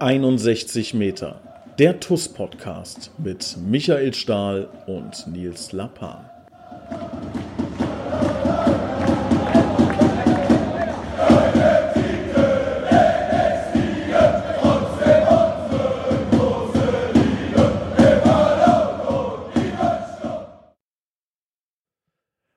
[0.00, 1.42] 61 Meter.
[1.78, 6.24] Der TUS-Podcast mit Michael Stahl und Nils Lappan.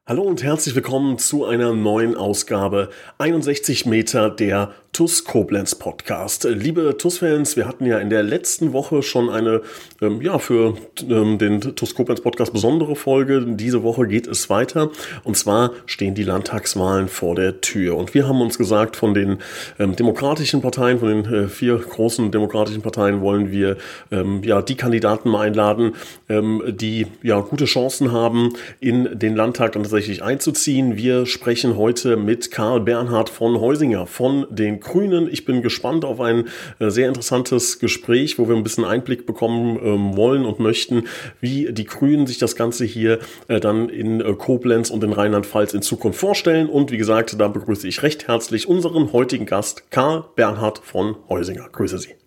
[0.06, 6.44] Hallo und herzlich willkommen zu einer neuen Ausgabe 61 Meter der TUS Koblenz Podcast.
[6.44, 9.64] Liebe TUS-Fans, wir hatten ja in der letzten Woche schon eine,
[10.04, 10.76] ähm, ja, für
[11.10, 13.44] ähm, den TUS Koblenz Podcast besondere Folge.
[13.44, 14.92] Diese Woche geht es weiter.
[15.24, 17.98] Und zwar stehen die Landtagswahlen vor der Tür.
[17.98, 19.40] Und wir haben uns gesagt, von den
[19.80, 23.78] ähm, demokratischen Parteien, von den äh, vier großen demokratischen Parteien wollen wir,
[24.12, 25.96] ähm, ja, die Kandidaten mal einladen,
[26.30, 30.98] ähm, die, ja, gute Chancen haben, in den Landtag dann tatsächlich einzuziehen.
[30.98, 35.28] Wir sprechen heute mit Karl Bernhard von Heusinger von den Grünen.
[35.32, 39.80] Ich bin gespannt auf ein äh, sehr interessantes Gespräch, wo wir ein bisschen Einblick bekommen
[39.84, 41.08] ähm, wollen und möchten,
[41.40, 45.74] wie die Grünen sich das Ganze hier äh, dann in äh, Koblenz und in Rheinland-Pfalz
[45.74, 46.70] in Zukunft vorstellen.
[46.70, 51.70] Und wie gesagt, da begrüße ich recht herzlich unseren heutigen Gast, Karl Bernhard von Heusinger.
[51.72, 52.23] Grüße Sie.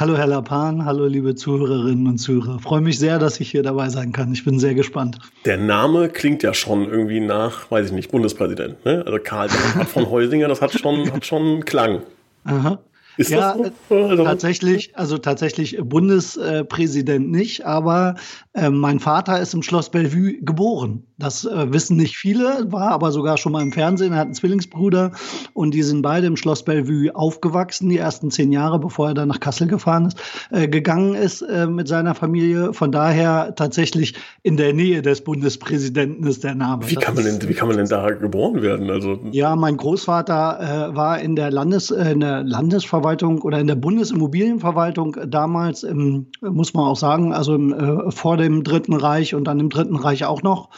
[0.00, 2.58] Hallo Herr Lapan, hallo liebe Zuhörerinnen und Zuhörer.
[2.58, 4.32] Freue mich sehr, dass ich hier dabei sein kann.
[4.32, 5.18] Ich bin sehr gespannt.
[5.44, 8.82] Der Name klingt ja schon irgendwie nach, weiß ich nicht, Bundespräsident.
[8.86, 9.02] Ne?
[9.04, 12.00] Also Karl von Heusinger, das hat schon, hat schon Klang.
[12.44, 12.78] Aha.
[13.18, 13.96] Ist ja, das so?
[13.96, 18.14] also, tatsächlich, also tatsächlich Bundespräsident nicht, aber
[18.54, 21.04] äh, mein Vater ist im Schloss Bellevue geboren.
[21.20, 24.12] Das äh, wissen nicht viele, war aber sogar schon mal im Fernsehen.
[24.12, 25.12] Er hat einen Zwillingsbruder
[25.52, 29.28] und die sind beide im Schloss Bellevue aufgewachsen, die ersten zehn Jahre, bevor er dann
[29.28, 30.18] nach Kassel gefahren ist,
[30.50, 32.72] äh, gegangen ist äh, mit seiner Familie.
[32.72, 36.88] Von daher tatsächlich in der Nähe des Bundespräsidenten ist der Name.
[36.88, 38.90] Wie kann man denn, wie kann man denn da geboren werden?
[38.90, 43.66] Also ja, mein Großvater äh, war in der Landes, äh, in der Landesverwaltung oder in
[43.66, 49.34] der Bundesimmobilienverwaltung damals, im, muss man auch sagen, also im, äh, vor dem Dritten Reich
[49.34, 50.70] und dann im Dritten Reich auch noch.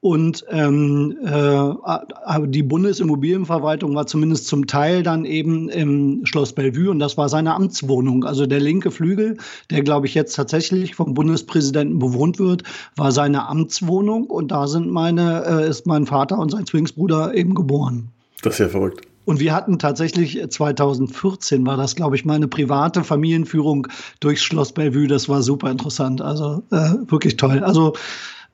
[0.00, 7.00] Und ähm, äh, die Bundesimmobilienverwaltung war zumindest zum Teil dann eben im Schloss Bellevue und
[7.00, 8.24] das war seine Amtswohnung.
[8.24, 9.38] Also der linke Flügel,
[9.70, 12.62] der glaube ich jetzt tatsächlich vom Bundespräsidenten bewohnt wird,
[12.94, 17.54] war seine Amtswohnung und da sind meine, äh, ist mein Vater und sein Zwillingsbruder eben
[17.54, 18.10] geboren.
[18.42, 19.04] Das ist ja verrückt.
[19.24, 23.88] Und wir hatten tatsächlich 2014 war das, glaube ich, meine private Familienführung
[24.20, 25.06] durchs Schloss Bellevue.
[25.06, 26.22] Das war super interessant.
[26.22, 27.62] Also äh, wirklich toll.
[27.62, 27.92] Also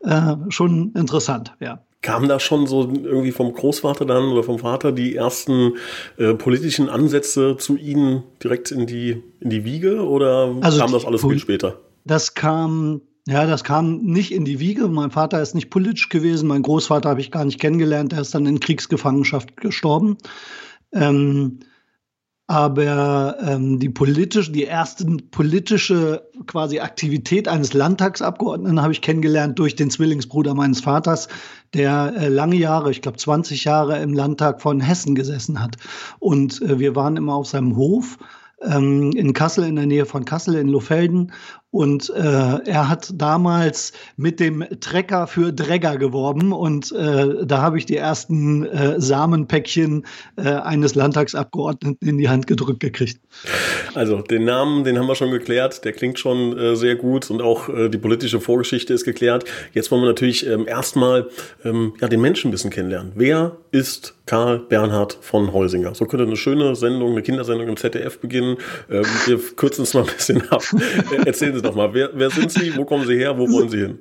[0.04, 1.80] äh, schon interessant, ja.
[2.02, 5.72] Kam da schon so irgendwie vom Großvater dann oder vom Vater die ersten
[6.18, 11.06] äh, politischen Ansätze zu Ihnen direkt in die, in die Wiege oder also kam das
[11.06, 11.80] alles viel später?
[12.04, 14.88] Das kam, ja, das kam nicht in die Wiege.
[14.88, 16.46] Mein Vater ist nicht politisch gewesen.
[16.46, 18.12] Mein Großvater habe ich gar nicht kennengelernt.
[18.12, 20.18] Der ist dann in Kriegsgefangenschaft gestorben.
[20.92, 21.60] Ähm,
[22.46, 29.76] aber ähm, die politische, die erste politische quasi Aktivität eines Landtagsabgeordneten habe ich kennengelernt durch
[29.76, 31.28] den Zwillingsbruder meines Vaters,
[31.72, 35.76] der äh, lange Jahre, ich glaube 20 Jahre im Landtag von Hessen gesessen hat.
[36.18, 38.18] Und äh, wir waren immer auf seinem Hof
[38.60, 41.32] ähm, in Kassel, in der Nähe von Kassel, in Lofelden.
[41.74, 46.52] Und äh, er hat damals mit dem Trecker für Dregger geworben.
[46.52, 52.46] Und äh, da habe ich die ersten äh, Samenpäckchen äh, eines Landtagsabgeordneten in die Hand
[52.46, 53.18] gedrückt gekriegt.
[53.92, 55.84] Also den Namen, den haben wir schon geklärt.
[55.84, 59.44] Der klingt schon äh, sehr gut und auch äh, die politische Vorgeschichte ist geklärt.
[59.72, 61.28] Jetzt wollen wir natürlich ähm, erstmal
[61.64, 63.10] ähm, ja, den Menschen ein bisschen kennenlernen.
[63.16, 65.96] Wer ist Karl Bernhard von Heusinger?
[65.96, 68.58] So könnte eine schöne Sendung, eine Kindersendung im ZDF beginnen.
[68.88, 70.62] Ähm, wir kürzen es mal ein bisschen ab.
[71.26, 73.78] Erzählen Sie doch mal, wer, wer sind Sie, wo kommen Sie her, wo wollen Sie
[73.78, 73.98] hin?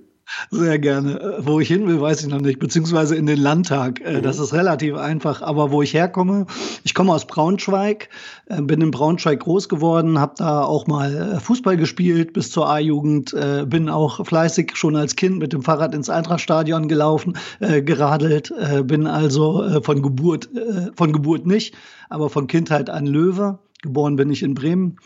[0.51, 1.19] Sehr gerne.
[1.19, 4.01] Äh, wo ich hin will, weiß ich noch nicht, beziehungsweise in den Landtag.
[4.01, 5.41] Äh, das ist relativ einfach.
[5.41, 6.45] Aber wo ich herkomme,
[6.83, 8.09] ich komme aus Braunschweig,
[8.47, 13.35] äh, bin in Braunschweig groß geworden, habe da auch mal Fußball gespielt bis zur A-Jugend,
[13.67, 18.53] bin auch fleißig schon als Kind mit dem Fahrrad ins Eintrachtstadion gelaufen, geradelt,
[18.85, 20.49] bin also von Geburt,
[20.95, 21.75] von Geburt nicht,
[22.09, 23.59] aber von Kindheit an Löwe.
[23.81, 24.97] Geboren bin ich in Bremen,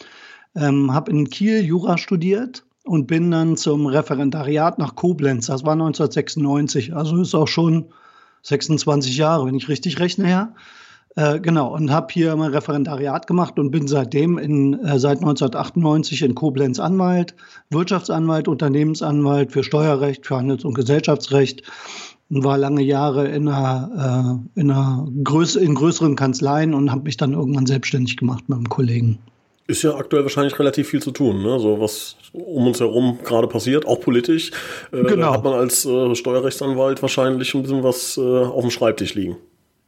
[0.57, 5.47] ähm, habe in Kiel Jura studiert und bin dann zum Referendariat nach Koblenz.
[5.47, 7.85] Das war 1996, also ist auch schon
[8.43, 10.53] 26 Jahre, wenn ich richtig rechne, her.
[11.15, 16.21] Äh, genau, und habe hier mein Referendariat gemacht und bin seitdem in, äh, seit 1998
[16.21, 17.35] in Koblenz Anwalt,
[17.71, 21.63] Wirtschaftsanwalt, Unternehmensanwalt für Steuerrecht, für Handels- und Gesellschaftsrecht
[22.29, 27.03] und war lange Jahre in, einer, äh, in, einer größ in größeren Kanzleien und habe
[27.03, 29.17] mich dann irgendwann selbstständig gemacht mit einem Kollegen.
[29.67, 31.59] Ist ja aktuell wahrscheinlich relativ viel zu tun, ne?
[31.59, 34.51] So was um uns herum gerade passiert, auch politisch.
[34.91, 35.15] Äh, genau.
[35.15, 39.37] Da hat man als äh, Steuerrechtsanwalt wahrscheinlich ein bisschen was äh, auf dem Schreibtisch liegen.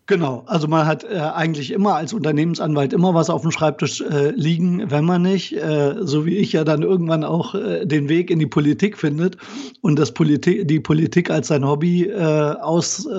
[0.10, 4.32] Genau, also man hat äh, eigentlich immer als Unternehmensanwalt immer was auf dem Schreibtisch äh,
[4.32, 8.32] liegen, wenn man nicht, äh, so wie ich ja dann irgendwann auch äh, den Weg
[8.32, 9.38] in die Politik findet
[9.82, 12.16] und das Politik, die Politik als sein Hobby äh,
[12.60, 13.14] ausruft.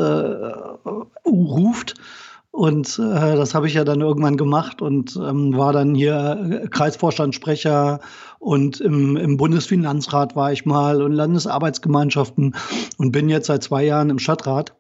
[2.53, 6.69] Äh, und äh, das habe ich ja dann irgendwann gemacht und ähm, war dann hier
[6.71, 8.01] Kreisvorstandssprecher
[8.39, 12.55] und im, im Bundesfinanzrat war ich mal und Landesarbeitsgemeinschaften
[12.99, 14.75] und bin jetzt seit zwei Jahren im Stadtrat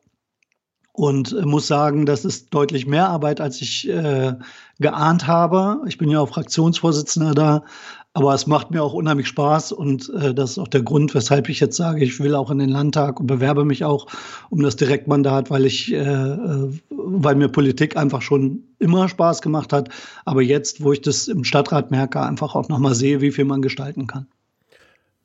[0.93, 4.35] und äh, muss sagen, das ist deutlich mehr Arbeit, als ich äh,
[4.79, 5.81] geahnt habe.
[5.87, 7.65] Ich bin ja auch Fraktionsvorsitzender da,
[8.12, 11.49] aber es macht mir auch unheimlich Spaß und äh, das ist auch der Grund, weshalb
[11.49, 14.07] ich jetzt sage, ich will auch in den Landtag und bewerbe mich auch
[14.51, 19.73] um das Direktmandat, weil ich, äh, äh weil mir Politik einfach schon immer Spaß gemacht
[19.73, 19.91] hat,
[20.25, 23.62] aber jetzt, wo ich das im Stadtrat merke, einfach auch nochmal sehe, wie viel man
[23.62, 24.27] gestalten kann.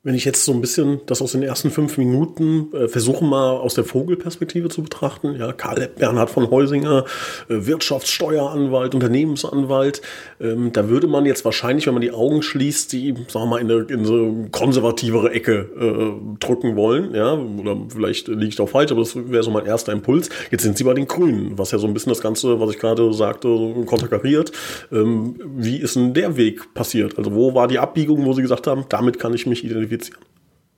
[0.06, 3.57] Wenn ich jetzt so ein bisschen das aus den ersten fünf Minuten äh, versuche mal
[3.57, 7.06] aus der Vogelperspektive zu betrachten, ja, Karl Bernhard von Heusinger,
[7.50, 10.04] äh, Wirtschaftssteueranwalt, Unternehmensanwalt,
[10.40, 13.62] ähm, da würde man jetzt wahrscheinlich, wenn man die Augen schließt, die, sagen wir mal,
[13.62, 18.69] in eine, in so konservativere Ecke äh, drücken wollen, ja, oder vielleicht liege ich auch
[18.69, 20.30] falsch, aber das wäre so mein erster Impuls.
[20.51, 22.78] Jetzt sind sie bei den Grünen, was ja so ein bisschen das Ganze, was ich
[22.78, 23.48] gerade sagte,
[23.88, 24.51] konterkariert.
[24.92, 27.18] Ähm, wie ist denn der Weg passiert?
[27.18, 29.95] Also wo war die Abbiegung, wo sie gesagt haben, damit kann ich mich identifizieren?
[29.96, 30.26] Identifizieren?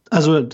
[0.09, 0.47] Also,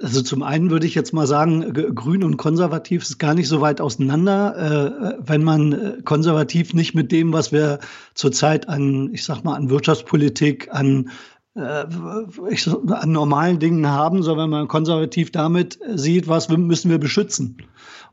[0.00, 3.60] also zum einen würde ich jetzt mal sagen, grün und konservativ ist gar nicht so
[3.60, 5.16] weit auseinander.
[5.16, 7.80] Äh, wenn man äh, konservativ nicht mit dem, was wir
[8.14, 11.10] zurzeit an, ich sag mal, an Wirtschaftspolitik, an,
[11.56, 17.56] äh, an normalen Dingen haben, sondern wenn man konservativ damit sieht, was müssen wir beschützen.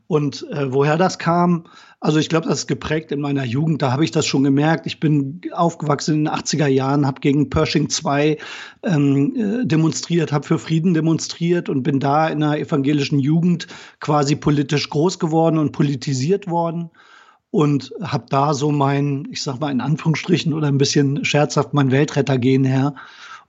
[0.06, 1.64] Und äh, woher das kam,
[2.00, 4.86] also ich glaube, das ist geprägt in meiner Jugend, da habe ich das schon gemerkt.
[4.86, 8.36] Ich bin aufgewachsen in den 80er Jahren, habe gegen Pershing 2
[8.82, 13.66] ähm, äh, demonstriert, habe für Frieden demonstriert und bin da in einer evangelischen Jugend
[14.00, 16.90] quasi politisch groß geworden und politisiert worden
[17.50, 21.90] und habe da so mein, ich sag mal in Anführungsstrichen oder ein bisschen scherzhaft mein
[21.90, 22.94] Weltrettergehen her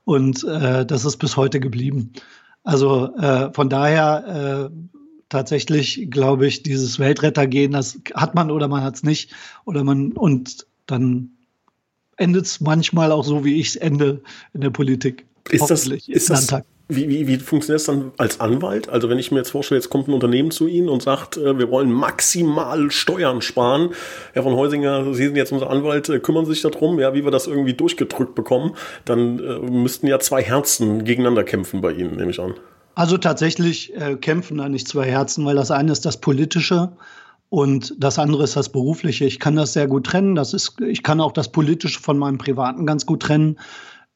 [0.05, 2.13] und äh, das ist bis heute geblieben.
[2.63, 4.95] Also äh, von daher äh,
[5.29, 9.31] tatsächlich, glaube ich, dieses Weltrettergehen, das hat man oder man hat es nicht.
[9.65, 11.31] Oder man, und dann
[12.17, 14.21] endet es manchmal auch so, wie ich es ende
[14.53, 15.25] in der Politik.
[15.49, 16.51] Ist das, ist das,
[16.87, 18.89] wie, wie, wie funktioniert das dann als Anwalt?
[18.89, 21.57] Also wenn ich mir jetzt vorstelle, jetzt kommt ein Unternehmen zu Ihnen und sagt, äh,
[21.57, 23.89] wir wollen maximal Steuern sparen.
[24.33, 27.23] Herr von Heusinger, Sie sind jetzt unser Anwalt, äh, kümmern Sie sich darum, ja, wie
[27.23, 28.75] wir das irgendwie durchgedrückt bekommen.
[29.03, 32.53] Dann äh, müssten ja zwei Herzen gegeneinander kämpfen bei Ihnen, nehme ich an.
[32.95, 36.93] Also tatsächlich äh, kämpfen da nicht zwei Herzen, weil das eine ist das Politische
[37.49, 39.25] und das andere ist das Berufliche.
[39.25, 40.35] Ich kann das sehr gut trennen.
[40.35, 43.59] Das ist, ich kann auch das Politische von meinem Privaten ganz gut trennen.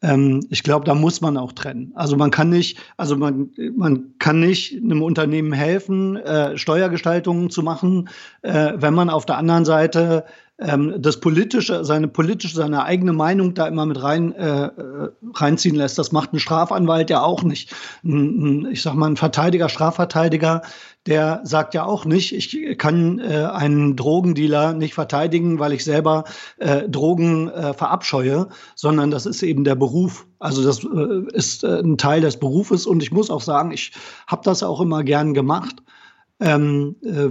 [0.01, 1.91] Ähm, ich glaube, da muss man auch trennen.
[1.95, 7.63] Also man kann nicht, also man, man kann nicht einem Unternehmen helfen, äh, Steuergestaltungen zu
[7.63, 8.09] machen,
[8.41, 10.25] äh, wenn man auf der anderen Seite
[10.59, 14.69] ähm, das politische, seine politische, seine eigene Meinung da immer mit rein äh,
[15.33, 15.97] reinziehen lässt.
[15.97, 17.73] Das macht ein Strafanwalt ja auch nicht.
[18.03, 20.61] Ein, ein, ich sag mal, ein Verteidiger, Strafverteidiger,
[21.05, 26.25] der sagt ja auch nicht, ich kann äh, einen Drogendealer nicht verteidigen, weil ich selber
[26.57, 30.27] äh, Drogen äh, verabscheue, sondern das ist eben der Beruf.
[30.39, 33.91] Also das äh, ist äh, ein Teil des Berufes und ich muss auch sagen, ich
[34.27, 35.81] habe das auch immer gern gemacht
[36.39, 37.29] ähm, äh,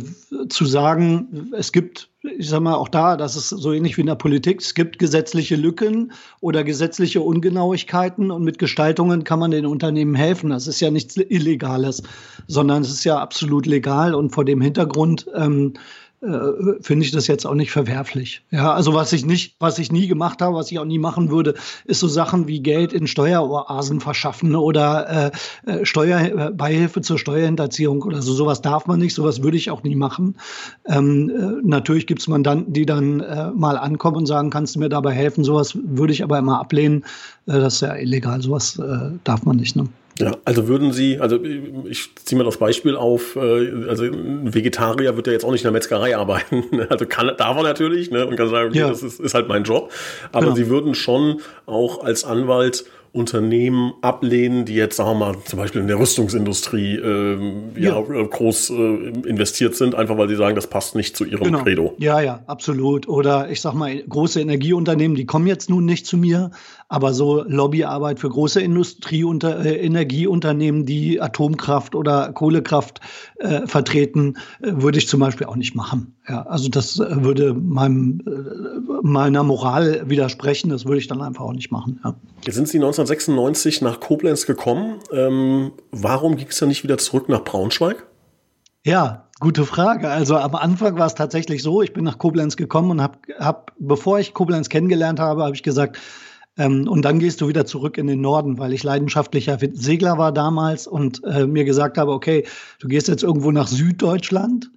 [0.49, 4.07] zu sagen, es gibt, ich sag mal, auch da, das ist so ähnlich wie in
[4.07, 9.65] der Politik, es gibt gesetzliche Lücken oder gesetzliche Ungenauigkeiten und mit Gestaltungen kann man den
[9.65, 10.51] Unternehmen helfen.
[10.51, 12.03] Das ist ja nichts Illegales,
[12.47, 15.79] sondern es ist ja absolut legal und vor dem Hintergrund ähm, äh,
[16.21, 18.43] finde ich das jetzt auch nicht verwerflich.
[18.51, 21.31] Ja, also was ich nicht, was ich nie gemacht habe, was ich auch nie machen
[21.31, 25.33] würde, ist so Sachen wie Geld in Steueroasen verschaffen oder
[25.67, 28.33] äh, äh Steuerbeihilfe zur Steuerhinterziehung oder so.
[28.33, 30.35] Sowas darf man nicht, sowas würde ich auch nie machen.
[30.87, 34.81] Ähm, äh, natürlich gibt es Mandanten, die dann äh, mal ankommen und sagen, kannst du
[34.81, 35.45] mir dabei helfen?
[35.45, 37.05] Sowas würde ich aber immer ablehnen.
[37.47, 39.77] Äh, das ist ja illegal, sowas äh, darf man nicht.
[39.77, 39.89] Ne?
[40.19, 45.17] Ja, also würden Sie, also ich ziehe mal das Beispiel auf, äh, also ein Vegetarier
[45.17, 46.65] wird ja jetzt auch nicht in der Metzgerei arbeiten.
[46.89, 48.89] Also kann, darf er natürlich ne, und kann sagen, okay, ja.
[48.89, 49.93] das ist, ist halt mein Job.
[50.33, 50.57] Aber genau.
[50.57, 55.81] Sie würden schon auch als Anwalt Unternehmen ablehnen, die jetzt, sagen wir mal, zum Beispiel
[55.81, 57.39] in der Rüstungsindustrie äh,
[57.77, 57.99] ja.
[57.99, 58.03] ja.
[58.03, 58.75] groß äh,
[59.27, 61.63] investiert sind, einfach weil sie sagen, das passt nicht zu ihrem genau.
[61.63, 61.95] Credo.
[61.99, 63.09] Ja, ja, absolut.
[63.09, 66.51] Oder ich sag mal, große Energieunternehmen, die kommen jetzt nun nicht zu mir,
[66.89, 73.01] aber so Lobbyarbeit für große Industrie unter, äh, Energieunternehmen, die Atomkraft oder Kohlekraft
[73.37, 76.17] äh, vertreten, äh, würde ich zum Beispiel auch nicht machen.
[76.27, 81.45] Ja, also das äh, würde meinem, äh, meiner Moral widersprechen, das würde ich dann einfach
[81.45, 82.01] auch nicht machen.
[82.03, 82.15] Ja.
[82.45, 85.01] Jetzt sind Sie 1996 nach Koblenz gekommen.
[85.13, 88.07] Ähm, warum ging es dann nicht wieder zurück nach Braunschweig?
[88.85, 90.11] Ja, Gute Frage.
[90.11, 93.73] Also am Anfang war es tatsächlich so, ich bin nach Koblenz gekommen und habe, hab,
[93.79, 95.97] bevor ich Koblenz kennengelernt habe, habe ich gesagt,
[96.59, 100.33] ähm, und dann gehst du wieder zurück in den Norden, weil ich leidenschaftlicher Segler war
[100.33, 102.45] damals und äh, mir gesagt habe, okay,
[102.81, 104.71] du gehst jetzt irgendwo nach Süddeutschland,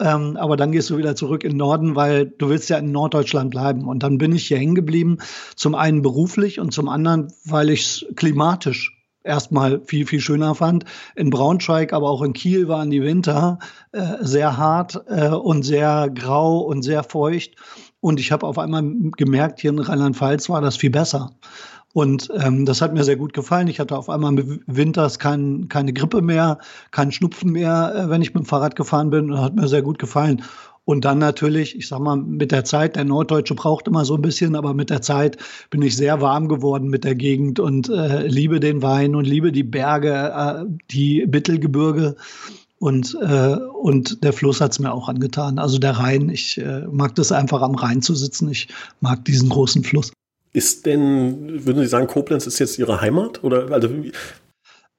[0.00, 2.90] ähm, aber dann gehst du wieder zurück in den Norden, weil du willst ja in
[2.90, 3.86] Norddeutschland bleiben.
[3.86, 5.18] Und dann bin ich hier hängen geblieben,
[5.54, 8.92] zum einen beruflich und zum anderen, weil ich es klimatisch
[9.26, 10.84] erstmal viel, viel schöner fand.
[11.16, 13.58] In Braunschweig, aber auch in Kiel waren die Winter
[13.92, 17.56] äh, sehr hart äh, und sehr grau und sehr feucht.
[18.06, 18.84] Und ich habe auf einmal
[19.16, 21.32] gemerkt, hier in Rheinland-Pfalz war das viel besser.
[21.92, 23.66] Und ähm, das hat mir sehr gut gefallen.
[23.66, 26.58] Ich hatte auf einmal winters kein, keine Grippe mehr,
[26.92, 29.24] keinen Schnupfen mehr, äh, wenn ich mit dem Fahrrad gefahren bin.
[29.24, 30.44] Und das hat mir sehr gut gefallen.
[30.84, 34.22] Und dann natürlich, ich sag mal, mit der Zeit, der Norddeutsche braucht immer so ein
[34.22, 35.38] bisschen, aber mit der Zeit
[35.70, 39.50] bin ich sehr warm geworden mit der Gegend und äh, liebe den Wein und liebe
[39.50, 42.14] die Berge, äh, die Mittelgebirge.
[42.78, 45.58] Und, äh, und der Fluss hat's mir auch angetan.
[45.58, 48.50] Also der Rhein, ich äh, mag das einfach am Rhein zu sitzen.
[48.50, 48.68] Ich
[49.00, 50.12] mag diesen großen Fluss.
[50.52, 53.42] Ist denn, würden Sie sagen, Koblenz ist jetzt Ihre Heimat?
[53.44, 53.88] Oder also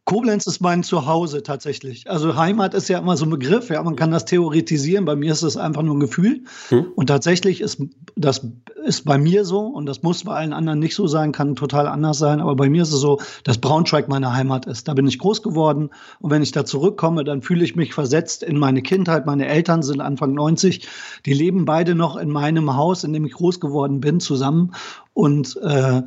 [0.07, 2.09] Koblenz ist mein Zuhause tatsächlich.
[2.09, 5.03] Also Heimat ist ja immer so ein Begriff, ja, man kann das theoretisieren.
[5.03, 6.45] Bei mir ist es einfach nur ein Gefühl.
[6.69, 6.85] Hm.
[6.95, 7.81] Und tatsächlich ist
[8.15, 8.47] das
[8.85, 11.87] ist bei mir so und das muss bei allen anderen nicht so sein, kann total
[11.87, 12.39] anders sein.
[12.39, 14.87] Aber bei mir ist es so, dass Braunschweig meine Heimat ist.
[14.87, 15.89] Da bin ich groß geworden
[16.21, 19.25] und wenn ich da zurückkomme, dann fühle ich mich versetzt in meine Kindheit.
[19.25, 20.87] Meine Eltern sind Anfang 90,
[21.25, 24.71] die leben beide noch in meinem Haus, in dem ich groß geworden bin, zusammen.
[25.13, 26.03] Und äh,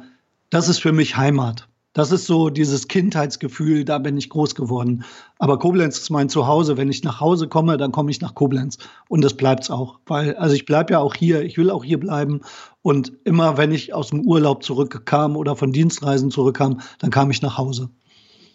[0.49, 1.69] das ist für mich Heimat.
[1.93, 5.05] Das ist so dieses Kindheitsgefühl, da bin ich groß geworden.
[5.39, 6.77] Aber Koblenz ist mein Zuhause.
[6.77, 8.79] Wenn ich nach Hause komme, dann komme ich nach Koblenz.
[9.09, 9.99] Und das bleibt's auch.
[10.07, 12.43] Weil, also ich bleibe ja auch hier, ich will auch hier bleiben.
[12.83, 17.43] Und immer wenn ich aus dem Urlaub zurückkam oder von Dienstreisen zurückkam, dann kam ich
[17.43, 17.91] nach Hause.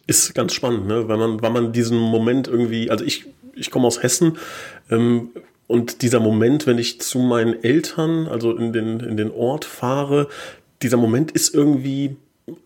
[0.07, 1.09] Ist ganz spannend, ne?
[1.09, 4.37] Weil man, weil man diesen Moment irgendwie, also ich, ich komme aus Hessen,
[4.89, 5.29] ähm,
[5.67, 10.27] und dieser Moment, wenn ich zu meinen Eltern, also in den, in den Ort fahre,
[10.81, 12.17] dieser Moment ist irgendwie,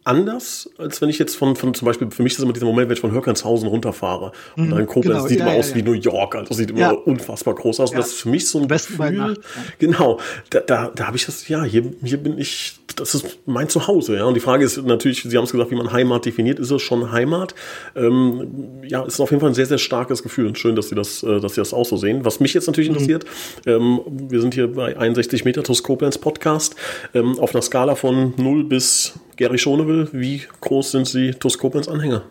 [0.04, 2.66] anders, als wenn ich jetzt von, von zum Beispiel, für mich ist das immer dieser
[2.66, 4.34] Moment, wenn ich von Hörkernshausen runterfahre.
[4.58, 5.76] Und mhm, dann Koblenz genau, sieht ja, immer ja, aus ja.
[5.76, 7.92] wie New York, also sieht immer unfassbar groß aus.
[7.92, 9.38] Und das ist für mich so ein Gefühl.
[9.78, 10.20] Genau,
[10.50, 14.18] da, da, da habe ich das, ja, hier, hier bin ich, das ist mein Zuhause,
[14.18, 14.26] ja.
[14.26, 16.82] Und die Frage ist natürlich, Sie haben es gesagt, wie man Heimat definiert, ist es
[16.82, 17.56] schon Heimat?
[17.96, 20.96] Ähm, ja, ist auf jeden Fall ein sehr, sehr starkes Gefühl und schön, dass Sie
[20.96, 22.26] das, äh, dass Sie das auch so sehen.
[22.26, 22.96] Was mich jetzt natürlich mhm.
[22.96, 23.26] interessiert,
[23.66, 26.76] ähm, wir sind hier bei 61 Meter Koblenz Podcast,
[27.14, 31.88] ähm, auf einer Skala von 0 bis Gary Schonewill, wie groß sind Sie TuS Koblenz
[31.88, 32.24] Anhänger?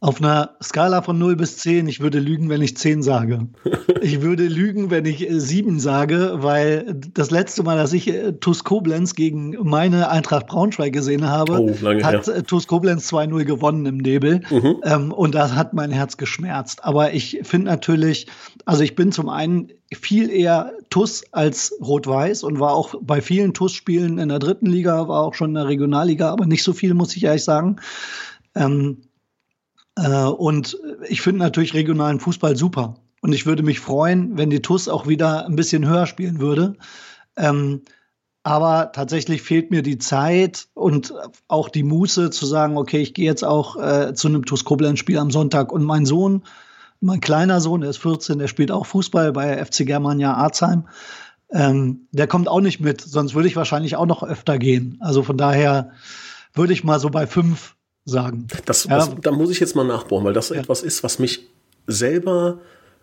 [0.00, 3.46] Auf einer Skala von 0 bis 10, ich würde lügen, wenn ich 10 sage.
[4.02, 8.32] ich würde lügen, wenn ich 7 äh, sage, weil das letzte Mal, dass ich äh,
[8.32, 11.70] TuS Koblenz gegen meine Eintracht Braunschweig gesehen habe, oh,
[12.02, 12.36] hat her.
[12.36, 14.42] Äh, TuS Koblenz 2-0 gewonnen im Nebel.
[14.50, 14.82] Mhm.
[14.84, 16.84] Ähm, und das hat mein Herz geschmerzt.
[16.84, 18.26] Aber ich finde natürlich,
[18.66, 23.54] also ich bin zum einen viel eher TUS als Rot-Weiß und war auch bei vielen
[23.54, 26.94] TUS-Spielen in der dritten Liga, war auch schon in der Regionalliga, aber nicht so viel,
[26.94, 27.76] muss ich ehrlich sagen.
[28.54, 29.02] Ähm,
[29.96, 30.78] äh, und
[31.08, 32.94] ich finde natürlich regionalen Fußball super.
[33.20, 36.76] Und ich würde mich freuen, wenn die TUS auch wieder ein bisschen höher spielen würde.
[37.36, 37.82] Ähm,
[38.44, 41.12] aber tatsächlich fehlt mir die Zeit und
[41.48, 45.18] auch die Muße zu sagen, okay, ich gehe jetzt auch äh, zu einem TUS Koblenz-Spiel
[45.18, 45.72] am Sonntag.
[45.72, 46.44] Und mein Sohn,
[47.00, 50.88] mein kleiner Sohn, der ist 14, der spielt auch Fußball bei FC Germania Arzheim.
[51.50, 54.98] Ähm, der kommt auch nicht mit, sonst würde ich wahrscheinlich auch noch öfter gehen.
[55.00, 55.92] Also von daher
[56.54, 58.46] würde ich mal so bei fünf sagen.
[58.66, 58.96] Das, ja.
[58.96, 60.56] das, da muss ich jetzt mal nachbohren, weil das ja.
[60.56, 61.48] etwas ist, was mich
[61.86, 62.58] selber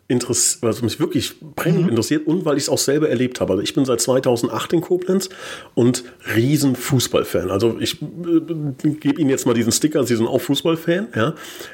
[0.07, 1.89] interessiert, was mich wirklich brennend mhm.
[1.89, 3.53] interessiert und weil ich es auch selber erlebt habe.
[3.53, 5.29] Also ich bin seit 2008 in Koblenz
[5.74, 6.03] und
[6.35, 7.50] riesen Fußballfan.
[7.50, 11.07] Also ich äh, gebe Ihnen jetzt mal diesen Sticker, Sie sind auch Fußballfan.
[11.15, 11.33] Ja.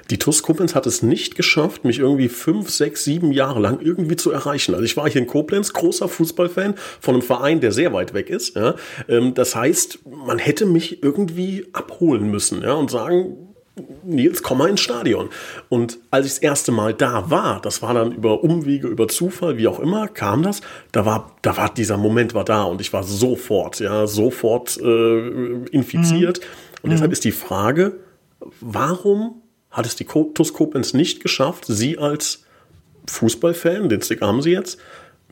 [0.09, 4.15] Die TUS Koblenz hat es nicht geschafft, mich irgendwie fünf, sechs, sieben Jahre lang irgendwie
[4.15, 4.73] zu erreichen.
[4.73, 8.29] Also ich war hier in Koblenz, großer Fußballfan von einem Verein, der sehr weit weg
[8.29, 8.55] ist.
[8.55, 8.75] Ja.
[9.09, 13.50] Ähm, das heißt, man hätte mich irgendwie abholen müssen ja, und sagen,
[14.03, 15.29] Nils, komm mal ins Stadion.
[15.69, 19.57] Und als ich das erste Mal da war, das war dann über Umwege, über Zufall,
[19.57, 20.61] wie auch immer, kam das,
[20.91, 25.65] da war, da war dieser Moment war da und ich war sofort, ja, sofort äh,
[25.71, 26.39] infiziert.
[26.39, 26.45] Mhm.
[26.83, 27.13] Und deshalb mhm.
[27.13, 27.97] ist die Frage,
[28.59, 32.43] warum hat es die TuS Koblenz nicht geschafft, Sie als
[33.07, 34.79] Fußballfan, den Stick haben Sie jetzt,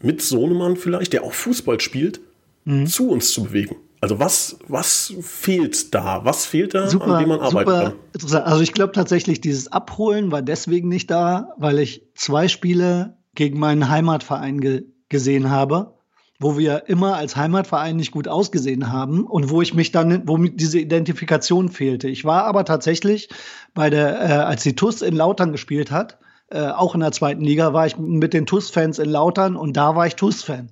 [0.01, 2.21] mit Sohnemann vielleicht, der auch Fußball spielt,
[2.65, 2.87] mhm.
[2.87, 3.75] zu uns zu bewegen?
[4.01, 6.21] Also was, was fehlt da?
[6.23, 7.93] Was fehlt da, super, an dem man arbeiten kann?
[8.13, 8.45] Interessant.
[8.45, 13.59] Also ich glaube tatsächlich, dieses Abholen war deswegen nicht da, weil ich zwei Spiele gegen
[13.59, 15.95] meinen Heimatverein ge gesehen habe,
[16.39, 20.37] wo wir immer als Heimatverein nicht gut ausgesehen haben und wo ich mich dann, wo
[20.37, 22.07] diese Identifikation fehlte.
[22.07, 23.27] Ich war aber tatsächlich
[23.73, 26.19] bei der, äh, als die TUS in Lautern gespielt hat,
[26.51, 29.95] äh, auch in der zweiten Liga, war ich mit den TUS-Fans in Lautern und da
[29.95, 30.69] war ich TUS-Fan.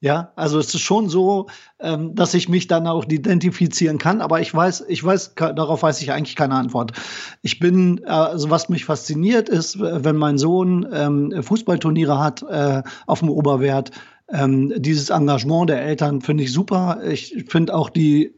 [0.00, 1.46] Ja, also es ist schon so,
[1.80, 6.00] ähm, dass ich mich dann auch identifizieren kann, aber ich weiß, ich weiß, darauf weiß
[6.02, 6.92] ich eigentlich keine Antwort.
[7.42, 13.18] Ich bin, also was mich fasziniert ist, wenn mein Sohn ähm, Fußballturniere hat äh, auf
[13.20, 13.90] dem Oberwert,
[14.30, 17.00] ähm, dieses Engagement der Eltern finde ich super.
[17.04, 18.34] Ich finde auch die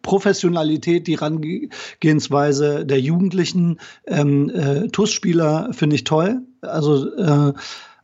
[0.00, 6.42] Professionalität, die Rangehensweise der Jugendlichen ähm, äh, TUS-Spieler finde ich toll.
[6.62, 7.52] Also äh,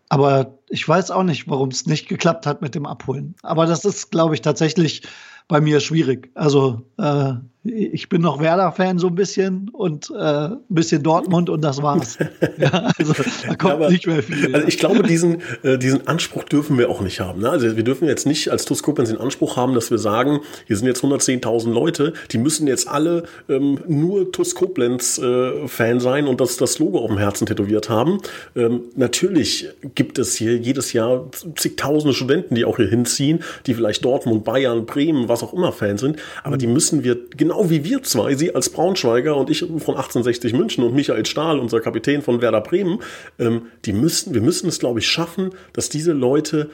[0.08, 3.34] aber ich weiß auch nicht, warum es nicht geklappt hat mit dem Abholen.
[3.42, 5.02] Aber das ist, glaube ich, tatsächlich
[5.48, 6.30] bei mir schwierig.
[6.34, 7.34] Also äh,
[7.64, 12.16] ich bin noch Werder-Fan so ein bisschen und äh, ein bisschen Dortmund und das war's.
[12.58, 14.54] ja, also da kommt Aber, nicht mehr viel.
[14.54, 17.40] Also ich glaube, diesen, äh, diesen Anspruch dürfen wir auch nicht haben.
[17.40, 17.50] Ne?
[17.50, 20.76] Also wir dürfen jetzt nicht als TUS Koblenz den Anspruch haben, dass wir sagen, hier
[20.76, 26.40] sind jetzt 110.000 Leute, die müssen jetzt alle ähm, nur TUS Koblenz äh, sein und
[26.40, 28.18] das, das Logo auf dem Herzen tätowiert haben.
[28.54, 34.04] Ähm, natürlich gibt es hier jedes Jahr zigtausende Studenten, die auch hier hinziehen, die vielleicht
[34.04, 37.84] Dortmund, Bayern, Bremen, was auch immer Fan sind, aber die müssen wir genau genau wie
[37.84, 42.22] wir zwei, Sie als Braunschweiger und ich von 1860 München und Michael Stahl, unser Kapitän
[42.22, 43.00] von Werder Bremen,
[43.38, 46.70] ähm, die müssen, wir müssen es, glaube ich, schaffen, dass diese Leute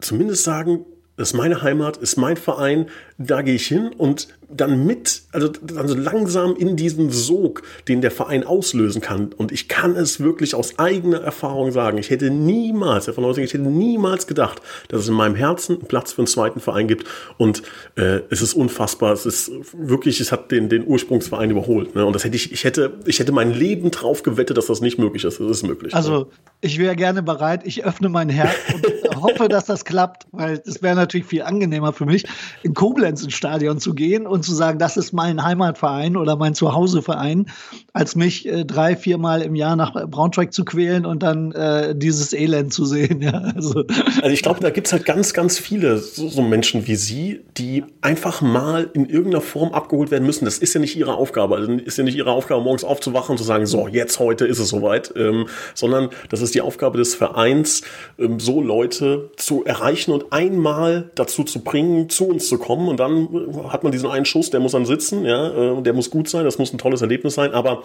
[0.00, 0.84] zumindest sagen,
[1.16, 2.86] das ist meine Heimat, ist mein Verein,
[3.18, 8.00] da gehe ich hin und dann mit, also dann so langsam in diesen Sog, den
[8.00, 9.32] der Verein auslösen kann.
[9.32, 11.98] Und ich kann es wirklich aus eigener Erfahrung sagen.
[11.98, 15.76] Ich hätte niemals, Herr von Heusing, ich hätte niemals gedacht, dass es in meinem Herzen
[15.76, 17.06] einen Platz für einen zweiten Verein gibt.
[17.36, 17.62] Und
[17.96, 19.12] äh, es ist unfassbar.
[19.12, 21.94] Es ist wirklich, es hat den, den Ursprungsverein überholt.
[21.94, 22.04] Ne?
[22.04, 24.98] Und das hätte ich, ich hätte, ich hätte mein Leben drauf gewettet, dass das nicht
[24.98, 25.40] möglich ist.
[25.40, 25.94] Das ist möglich.
[25.94, 26.26] Also, ne?
[26.60, 27.62] ich wäre gerne bereit.
[27.64, 31.92] Ich öffne mein Herz und hoffe, dass das klappt, weil es wäre natürlich viel angenehmer
[31.92, 32.24] für mich,
[32.62, 36.54] in Koblenz ins Stadion zu gehen und zu sagen, das ist mein Heimatverein oder mein
[36.54, 37.46] Zuhauseverein,
[37.92, 42.32] als mich äh, drei, viermal im Jahr nach Braunschweig zu quälen und dann äh, dieses
[42.32, 43.22] Elend zu sehen.
[43.24, 43.84] Ja, also.
[44.16, 47.40] also ich glaube, da gibt es halt ganz, ganz viele so, so, Menschen wie Sie,
[47.56, 50.44] die einfach mal in irgendeiner Form abgeholt werden müssen.
[50.44, 51.56] Das ist ja nicht ihre Aufgabe.
[51.56, 54.58] Also ist ja nicht ihre Aufgabe, morgens aufzuwachen und zu sagen, so, jetzt heute ist
[54.58, 57.82] es soweit, ähm, sondern das ist die Aufgabe des Vereins,
[58.18, 62.88] ähm, so Leute zu erreichen und einmal dazu zu bringen, zu uns zu kommen.
[62.88, 63.28] Und dann
[63.68, 66.44] hat man diesen einen Schuss, der muss dann sitzen, ja, äh, der muss gut sein,
[66.44, 67.82] das muss ein tolles Erlebnis sein, aber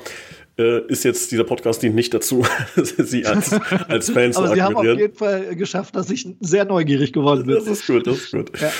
[0.57, 3.53] äh, ist jetzt dieser Podcast dient nicht dazu, Sie als,
[3.87, 7.45] als Fans zu Aber Sie haben auf jeden Fall geschafft, dass ich sehr neugierig geworden
[7.45, 7.55] bin.
[7.55, 8.51] Das ist gut, das ist gut.
[8.59, 8.71] Ja,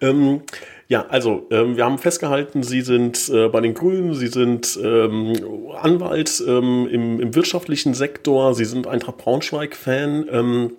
[0.00, 0.42] ähm,
[0.88, 5.34] ja also ähm, wir haben festgehalten, Sie sind äh, bei den Grünen, Sie sind ähm,
[5.80, 10.26] Anwalt ähm, im, im wirtschaftlichen Sektor, Sie sind Eintracht Braunschweig-Fan.
[10.30, 10.76] Ähm,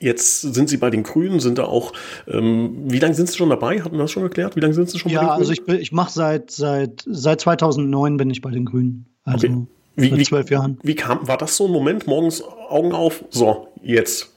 [0.00, 1.92] Jetzt sind Sie bei den Grünen, sind da auch,
[2.26, 3.80] ähm, wie lange sind Sie schon dabei?
[3.80, 4.56] Hatten wir das schon erklärt?
[4.56, 5.54] Wie lange sind Sie schon ja, bei den Grünen?
[5.56, 9.06] Ja, also ich, ich mache seit, seit, seit 2009 bin ich bei den Grünen.
[9.24, 9.66] Also okay.
[9.96, 10.78] wie, seit zwölf Jahren.
[10.82, 14.34] Wie kam, war das so ein Moment, morgens Augen auf, so, jetzt?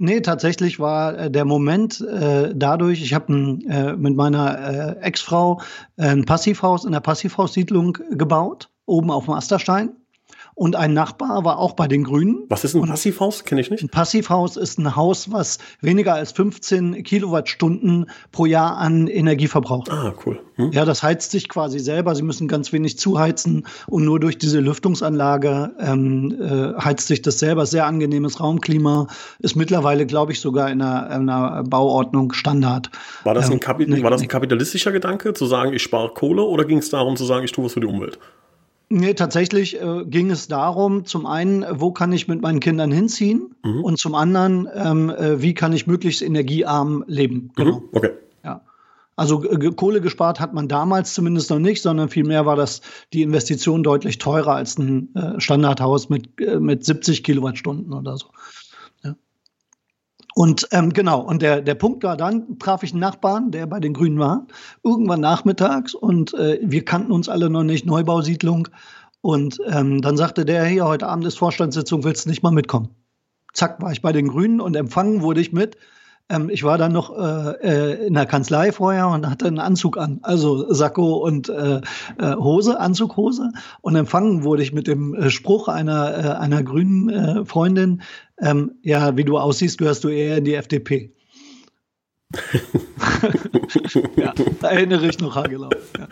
[0.00, 5.60] Nee, tatsächlich war äh, der Moment äh, dadurch, ich habe äh, mit meiner äh, Ex-Frau
[5.96, 9.90] ein Passivhaus in der Passivhaussiedlung gebaut, oben auf dem Asterstein.
[10.58, 12.42] Und ein Nachbar war auch bei den Grünen.
[12.48, 13.44] Was ist ein Passivhaus?
[13.44, 13.84] Kenne ich nicht.
[13.84, 19.88] Ein Passivhaus ist ein Haus, was weniger als 15 Kilowattstunden pro Jahr an Energie verbraucht.
[19.88, 20.40] Ah, cool.
[20.56, 20.72] Hm.
[20.72, 22.16] Ja, das heizt sich quasi selber.
[22.16, 27.38] Sie müssen ganz wenig zuheizen und nur durch diese Lüftungsanlage ähm, äh, heizt sich das
[27.38, 27.64] selber.
[27.64, 29.06] Sehr angenehmes Raumklima.
[29.38, 32.90] Ist mittlerweile, glaube ich, sogar in einer, in einer, Bauordnung Standard.
[33.22, 36.64] War das, ein ähm, war das ein kapitalistischer Gedanke, zu sagen, ich spare Kohle, oder
[36.64, 38.18] ging es darum zu sagen, ich tue was für die Umwelt?
[38.90, 43.54] Nee, tatsächlich äh, ging es darum, zum einen, wo kann ich mit meinen Kindern hinziehen
[43.62, 43.84] mhm.
[43.84, 47.34] und zum anderen, ähm, äh, wie kann ich möglichst energiearm leben.
[47.34, 47.50] Mhm.
[47.56, 47.80] Genau.
[47.80, 47.88] Mhm.
[47.92, 48.10] Okay.
[48.44, 48.62] Ja.
[49.14, 52.80] Also äh, Kohle gespart hat man damals zumindest noch nicht, sondern vielmehr war das
[53.12, 58.28] die Investition deutlich teurer als ein äh, Standardhaus mit, äh, mit 70 Kilowattstunden oder so.
[60.38, 63.80] Und ähm, genau, und der, der Punkt war dann, traf ich einen Nachbarn, der bei
[63.80, 64.46] den Grünen war,
[64.84, 68.68] irgendwann nachmittags und äh, wir kannten uns alle noch nicht, Neubausiedlung.
[69.20, 72.90] Und ähm, dann sagte der, hier, heute Abend ist Vorstandssitzung, willst du nicht mal mitkommen?
[73.52, 75.76] Zack, war ich bei den Grünen und empfangen wurde ich mit.
[76.28, 79.96] Ähm, ich war dann noch äh, äh, in der Kanzlei vorher und hatte einen Anzug
[79.96, 81.80] an, also Sakko und äh,
[82.18, 83.50] äh, Hose, Anzughose.
[83.80, 88.02] Und empfangen wurde ich mit dem äh, Spruch einer, einer grünen Freundin,
[88.40, 91.12] ähm, ja, wie du aussiehst, gehörst du eher in die FDP.
[94.16, 95.70] ja, da erinnere ich noch haargenau.
[95.98, 96.08] Ja.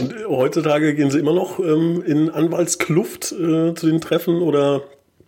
[0.00, 4.82] Und heutzutage gehen Sie immer noch ähm, in Anwaltskluft äh, zu den Treffen oder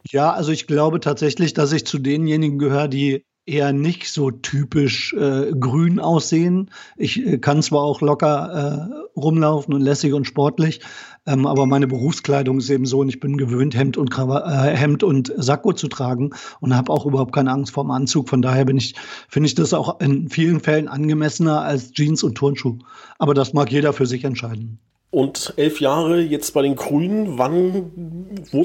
[0.08, 5.12] ja, also ich glaube tatsächlich, dass ich zu denjenigen gehöre, die eher nicht so typisch
[5.14, 6.70] äh, grün aussehen.
[6.96, 10.80] Ich äh, kann zwar auch locker äh, rumlaufen und lässig und sportlich,
[11.26, 15.02] ähm, aber meine Berufskleidung ist eben so und ich bin gewöhnt, Hemd und, äh, Hemd
[15.02, 18.28] und Sakko zu tragen und habe auch überhaupt keine Angst vor dem Anzug.
[18.28, 18.94] Von daher ich,
[19.28, 22.78] finde ich das auch in vielen Fällen angemessener als Jeans und Turnschuh.
[23.18, 24.78] Aber das mag jeder für sich entscheiden.
[25.10, 27.90] Und elf Jahre jetzt bei den Grünen, wann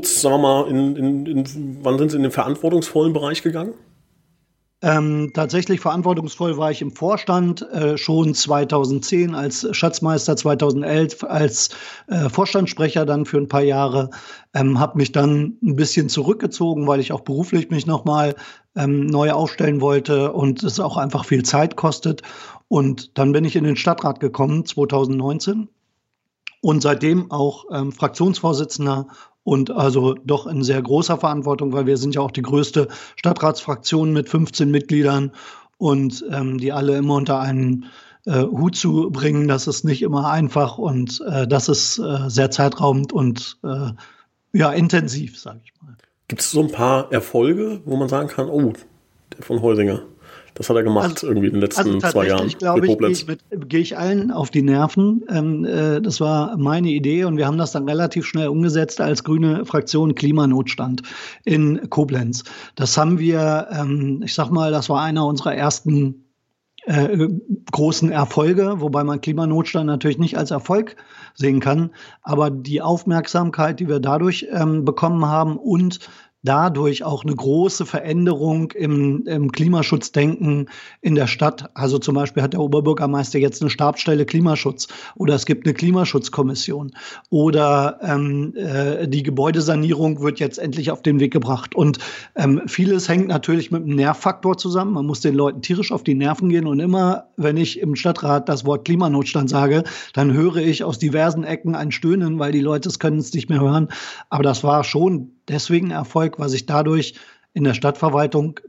[0.03, 3.73] sagen wir mal, in, in, in, wann sind Sie in den verantwortungsvollen Bereich gegangen?
[4.85, 11.69] Ähm, tatsächlich verantwortungsvoll war ich im Vorstand äh, schon 2010 als Schatzmeister, 2011 als
[12.05, 14.11] äh, Vorstandssprecher dann für ein paar Jahre.
[14.53, 18.35] Ähm, habe mich dann ein bisschen zurückgezogen, weil ich auch beruflich mich nochmal
[18.75, 22.21] ähm, neu aufstellen wollte und es auch einfach viel Zeit kostet.
[22.67, 25.67] Und dann bin ich in den Stadtrat gekommen 2019
[26.65, 29.05] und seitdem auch ähm, Fraktionsvorsitzender
[29.43, 34.11] und also doch in sehr großer Verantwortung, weil wir sind ja auch die größte Stadtratsfraktion
[34.13, 35.31] mit 15 Mitgliedern
[35.77, 37.85] und ähm, die alle immer unter einen
[38.25, 42.49] äh, Hut zu bringen, das ist nicht immer einfach und äh, das ist äh, sehr
[42.49, 43.91] zeitraubend und äh,
[44.53, 45.95] ja intensiv, sage ich mal.
[46.27, 48.73] Gibt es so ein paar Erfolge, wo man sagen kann, oh,
[49.37, 50.01] der von Heusinger?
[50.55, 52.47] Das hat er gemacht also, irgendwie in den letzten also zwei Jahren.
[52.47, 53.25] Glaube ich, gehe ich,
[53.67, 55.23] geh ich allen auf die Nerven.
[55.29, 59.25] Ähm, äh, das war meine Idee und wir haben das dann relativ schnell umgesetzt als
[59.25, 61.03] grüne Fraktion Klimanotstand
[61.43, 62.45] in Koblenz.
[62.75, 66.25] Das haben wir, ähm, ich sag mal, das war einer unserer ersten
[66.85, 67.27] äh,
[67.71, 70.95] großen Erfolge, wobei man Klimanotstand natürlich nicht als Erfolg
[71.33, 71.89] sehen kann.
[72.21, 75.99] Aber die Aufmerksamkeit, die wir dadurch ähm, bekommen haben und
[76.45, 80.69] dadurch auch eine große Veränderung im, im Klimaschutzdenken
[81.01, 81.69] in der Stadt.
[81.73, 86.91] Also zum Beispiel hat der Oberbürgermeister jetzt eine Stabsstelle Klimaschutz oder es gibt eine Klimaschutzkommission
[87.29, 91.75] oder ähm, äh, die Gebäudesanierung wird jetzt endlich auf den Weg gebracht.
[91.75, 91.97] Und
[92.35, 94.93] ähm, vieles hängt natürlich mit dem Nervfaktor zusammen.
[94.93, 98.47] Man muss den Leuten tierisch auf die Nerven gehen und immer, wenn ich im Stadtrat
[98.47, 102.89] das Wort Klimanotstand sage, dann höre ich aus diversen Ecken ein Stöhnen, weil die Leute
[102.89, 103.89] es können es nicht mehr hören.
[104.29, 107.15] Aber das war schon deswegen Erfolg, weil sich dadurch
[107.53, 108.59] in der Stadtverwaltung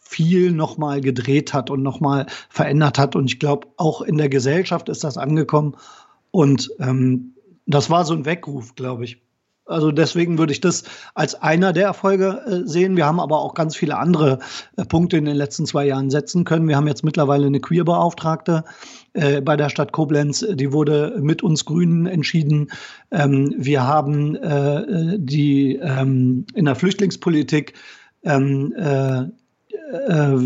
[0.00, 3.16] viel nochmal gedreht hat und nochmal verändert hat.
[3.16, 5.76] Und ich glaube, auch in der Gesellschaft ist das angekommen.
[6.30, 7.34] Und ähm,
[7.66, 9.22] das war so ein Weckruf, glaube ich.
[9.64, 12.96] Also deswegen würde ich das als einer der Erfolge äh, sehen.
[12.96, 14.40] Wir haben aber auch ganz viele andere
[14.76, 16.68] äh, Punkte in den letzten zwei Jahren setzen können.
[16.68, 18.64] Wir haben jetzt mittlerweile eine Queerbeauftragte
[19.12, 20.44] äh, bei der Stadt Koblenz.
[20.50, 22.70] Die wurde mit uns Grünen entschieden.
[23.10, 24.38] Ähm, wir haben
[25.18, 27.74] die ähm, in der Flüchtlingspolitik
[28.24, 30.38] ähm, äh, äh,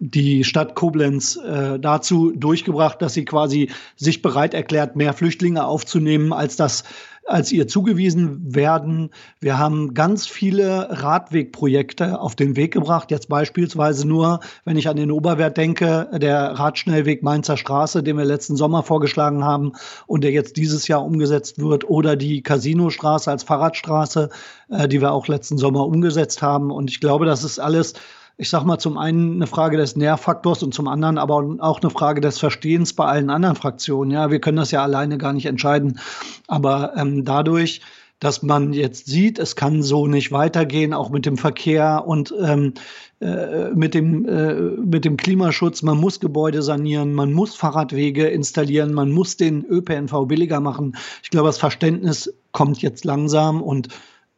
[0.00, 6.32] die Stadt Koblenz äh, dazu durchgebracht, dass sie quasi sich bereit erklärt, mehr Flüchtlinge aufzunehmen,
[6.32, 6.84] als das
[7.26, 9.10] als ihr zugewiesen werden.
[9.40, 13.10] Wir haben ganz viele Radwegprojekte auf den Weg gebracht.
[13.10, 18.24] Jetzt beispielsweise nur, wenn ich an den Oberwert denke, der Radschnellweg Mainzer Straße, den wir
[18.24, 19.72] letzten Sommer vorgeschlagen haben
[20.06, 24.28] und der jetzt dieses Jahr umgesetzt wird, oder die Casinostraße als Fahrradstraße,
[24.68, 26.70] äh, die wir auch letzten Sommer umgesetzt haben.
[26.70, 27.94] Und ich glaube, das ist alles
[28.36, 31.90] ich sag mal, zum einen eine Frage des Nährfaktors und zum anderen aber auch eine
[31.90, 34.10] Frage des Verstehens bei allen anderen Fraktionen.
[34.10, 36.00] Ja, wir können das ja alleine gar nicht entscheiden.
[36.48, 37.80] Aber ähm, dadurch,
[38.18, 42.74] dass man jetzt sieht, es kann so nicht weitergehen, auch mit dem Verkehr und ähm,
[43.20, 45.82] äh, mit, dem, äh, mit dem Klimaschutz.
[45.82, 50.96] Man muss Gebäude sanieren, man muss Fahrradwege installieren, man muss den ÖPNV billiger machen.
[51.22, 53.88] Ich glaube, das Verständnis kommt jetzt langsam und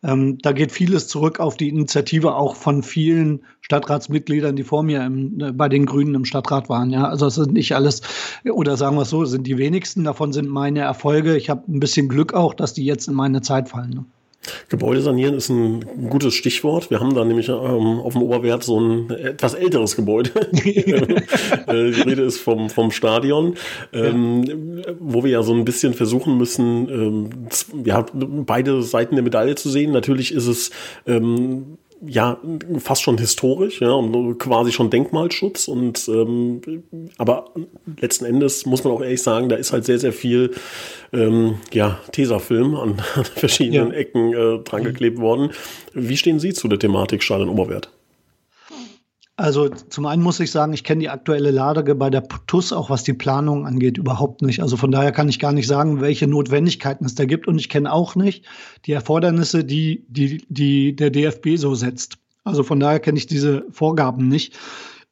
[0.07, 5.05] ähm, da geht vieles zurück auf die Initiative auch von vielen Stadtratsmitgliedern, die vor mir
[5.05, 6.91] im, äh, bei den Grünen im Stadtrat waren.
[6.91, 8.03] Ja, also es sind nicht alles,
[8.45, 11.37] oder sagen wir es so, sind die wenigsten davon sind meine Erfolge.
[11.37, 13.91] Ich habe ein bisschen Glück auch, dass die jetzt in meine Zeit fallen.
[13.91, 14.05] Ne?
[14.69, 16.91] Gebäude sanieren ist ein gutes Stichwort.
[16.91, 20.31] Wir haben da nämlich ähm, auf dem Oberwert so ein etwas älteres Gebäude.
[21.67, 23.55] Äh, die Rede ist vom, vom Stadion,
[23.93, 24.93] ähm, ja.
[25.01, 27.31] wo wir ja so ein bisschen versuchen müssen, ähm,
[27.85, 29.93] ja, beide Seiten der Medaille zu sehen.
[29.93, 30.71] Natürlich ist es
[31.07, 32.39] ähm, ja
[32.79, 35.69] fast schon historisch, ja, und quasi schon Denkmalschutz.
[35.69, 36.61] Und ähm,
[37.19, 37.51] aber
[38.01, 40.53] letzten Endes muss man auch ehrlich sagen, da ist halt sehr, sehr viel
[41.13, 43.03] ähm, ja, Tesafilm an
[43.35, 43.99] verschiedenen ja.
[43.99, 45.51] Ecken äh, drangeklebt worden.
[45.93, 47.91] Wie stehen Sie zu der Thematik Stadion Oberwert?
[49.39, 52.89] Also zum einen muss ich sagen, ich kenne die aktuelle Lage bei der TUS, auch
[52.89, 54.63] was die Planung angeht, überhaupt nicht.
[54.63, 57.47] Also von daher kann ich gar nicht sagen, welche Notwendigkeiten es da gibt.
[57.47, 58.47] Und ich kenne auch nicht
[58.87, 62.17] die Erfordernisse, die, die, die der DFB so setzt.
[62.45, 64.57] Also von daher kenne ich diese Vorgaben nicht.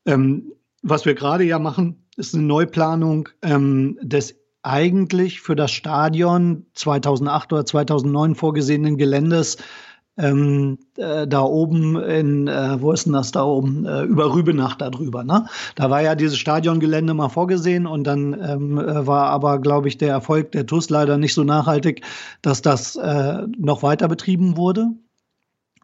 [0.06, 6.64] Ähm, was wir gerade ja machen, ist eine Neuplanung ähm, des eigentlich für das Stadion
[6.72, 9.58] 2008 oder 2009 vorgesehenen Geländes
[10.16, 13.84] ähm, äh, da oben in, äh, wo ist denn das da oben?
[13.84, 15.24] Äh, über Rübenach da drüber.
[15.24, 15.46] Ne?
[15.74, 19.98] Da war ja dieses Stadiongelände mal vorgesehen und dann ähm, äh, war aber, glaube ich,
[19.98, 22.02] der Erfolg der TUS leider nicht so nachhaltig,
[22.42, 24.90] dass das äh, noch weiter betrieben wurde.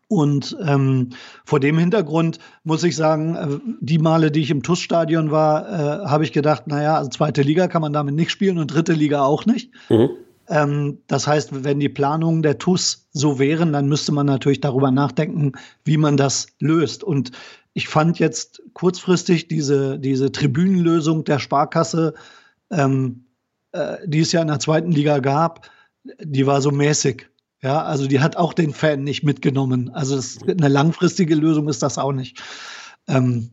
[0.06, 1.10] Und ähm,
[1.44, 6.06] vor dem Hintergrund muss ich sagen, äh, die Male, die ich im TUS-Stadion war, äh,
[6.06, 9.22] habe ich gedacht, naja, also zweite Liga kann man damit nicht spielen und dritte Liga
[9.22, 9.72] auch nicht.
[9.88, 10.10] Mhm.
[10.50, 14.90] Ähm, das heißt, wenn die Planungen der TUS so wären, dann müsste man natürlich darüber
[14.90, 15.52] nachdenken,
[15.84, 17.04] wie man das löst.
[17.04, 17.30] Und
[17.72, 22.14] ich fand jetzt kurzfristig diese, diese Tribünenlösung der Sparkasse,
[22.70, 23.24] ähm,
[23.72, 25.70] äh, die es ja in der zweiten Liga gab,
[26.20, 27.28] die war so mäßig.
[27.62, 29.90] Ja, also die hat auch den Fan nicht mitgenommen.
[29.90, 32.42] Also das, eine langfristige Lösung ist das auch nicht.
[33.06, 33.50] Ähm,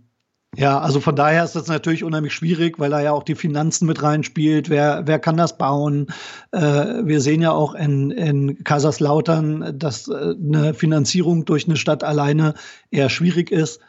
[0.55, 3.85] ja, also von daher ist das natürlich unheimlich schwierig, weil da ja auch die Finanzen
[3.85, 4.69] mit reinspielt.
[4.69, 6.07] Wer, wer kann das bauen?
[6.51, 12.03] Äh, wir sehen ja auch in, in Kaiserslautern, dass äh, eine Finanzierung durch eine Stadt
[12.03, 12.53] alleine
[12.91, 13.81] eher schwierig ist.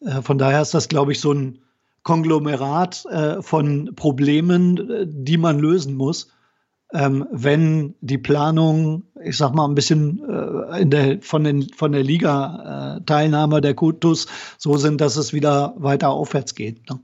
[0.00, 1.58] Äh, von daher ist das, glaube ich, so ein
[2.02, 6.28] Konglomerat äh, von Problemen, äh, die man lösen muss
[6.92, 11.92] ähm, wenn die Planung, ich sag mal, ein bisschen äh, in der, von, den, von
[11.92, 16.88] der Liga-Teilnahme äh, der Kutus so sind, dass es wieder weiter aufwärts geht.
[16.88, 17.00] Ne?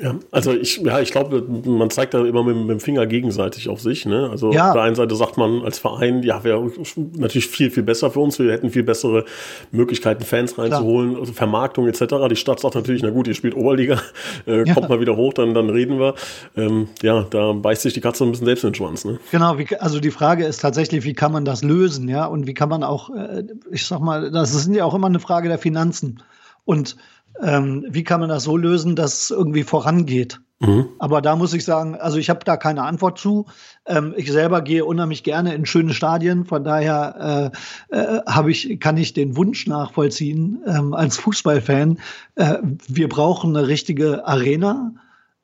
[0.00, 3.68] Ja, also ich, ja, ich glaube, man zeigt da immer mit, mit, dem Finger gegenseitig
[3.68, 4.06] auf sich.
[4.06, 4.28] Ne?
[4.30, 4.68] Also ja.
[4.68, 6.70] auf der einen Seite sagt man als Verein, ja, wäre
[7.14, 8.38] natürlich viel, viel besser für uns.
[8.38, 9.24] Wir hätten viel bessere
[9.72, 12.28] Möglichkeiten, Fans reinzuholen, also Vermarktung etc.
[12.30, 14.00] Die Stadt sagt natürlich, na gut, ihr spielt Oberliga,
[14.46, 14.74] äh, ja.
[14.74, 16.14] kommt mal wieder hoch, dann, dann reden wir.
[16.56, 19.04] Ähm, ja, da beißt sich die Katze ein bisschen selbst in den Schwanz.
[19.04, 19.18] Ne?
[19.32, 22.26] Genau, wie, also die Frage ist tatsächlich, wie kann man das lösen, ja?
[22.26, 25.20] Und wie kann man auch, äh, ich sag mal, das ist ja auch immer eine
[25.20, 26.22] Frage der Finanzen.
[26.64, 26.96] Und
[27.42, 30.40] ähm, wie kann man das so lösen, dass es irgendwie vorangeht?
[30.60, 30.88] Mhm.
[30.98, 33.46] Aber da muss ich sagen, also ich habe da keine Antwort zu.
[33.86, 37.52] Ähm, ich selber gehe unheimlich gerne in schöne Stadien, von daher
[37.90, 41.98] äh, äh, habe ich, kann ich den Wunsch nachvollziehen ähm, als Fußballfan.
[42.34, 44.94] Äh, wir brauchen eine richtige Arena.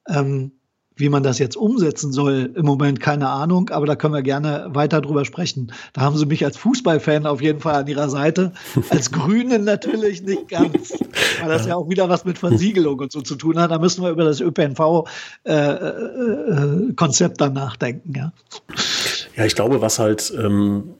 [0.08, 0.52] Ähm,
[0.96, 4.68] wie man das jetzt umsetzen soll, im Moment keine Ahnung, aber da können wir gerne
[4.70, 5.72] weiter drüber sprechen.
[5.92, 8.52] Da haben sie mich als Fußballfan auf jeden Fall an ihrer Seite.
[8.90, 10.92] Als Grünen natürlich nicht ganz,
[11.40, 13.72] weil das ja auch wieder was mit Versiegelung und so zu tun hat.
[13.72, 18.12] Da müssen wir über das ÖPNV-Konzept äh, äh, dann nachdenken.
[18.14, 18.32] Ja.
[19.36, 20.94] ja, ich glaube, was halt ähm,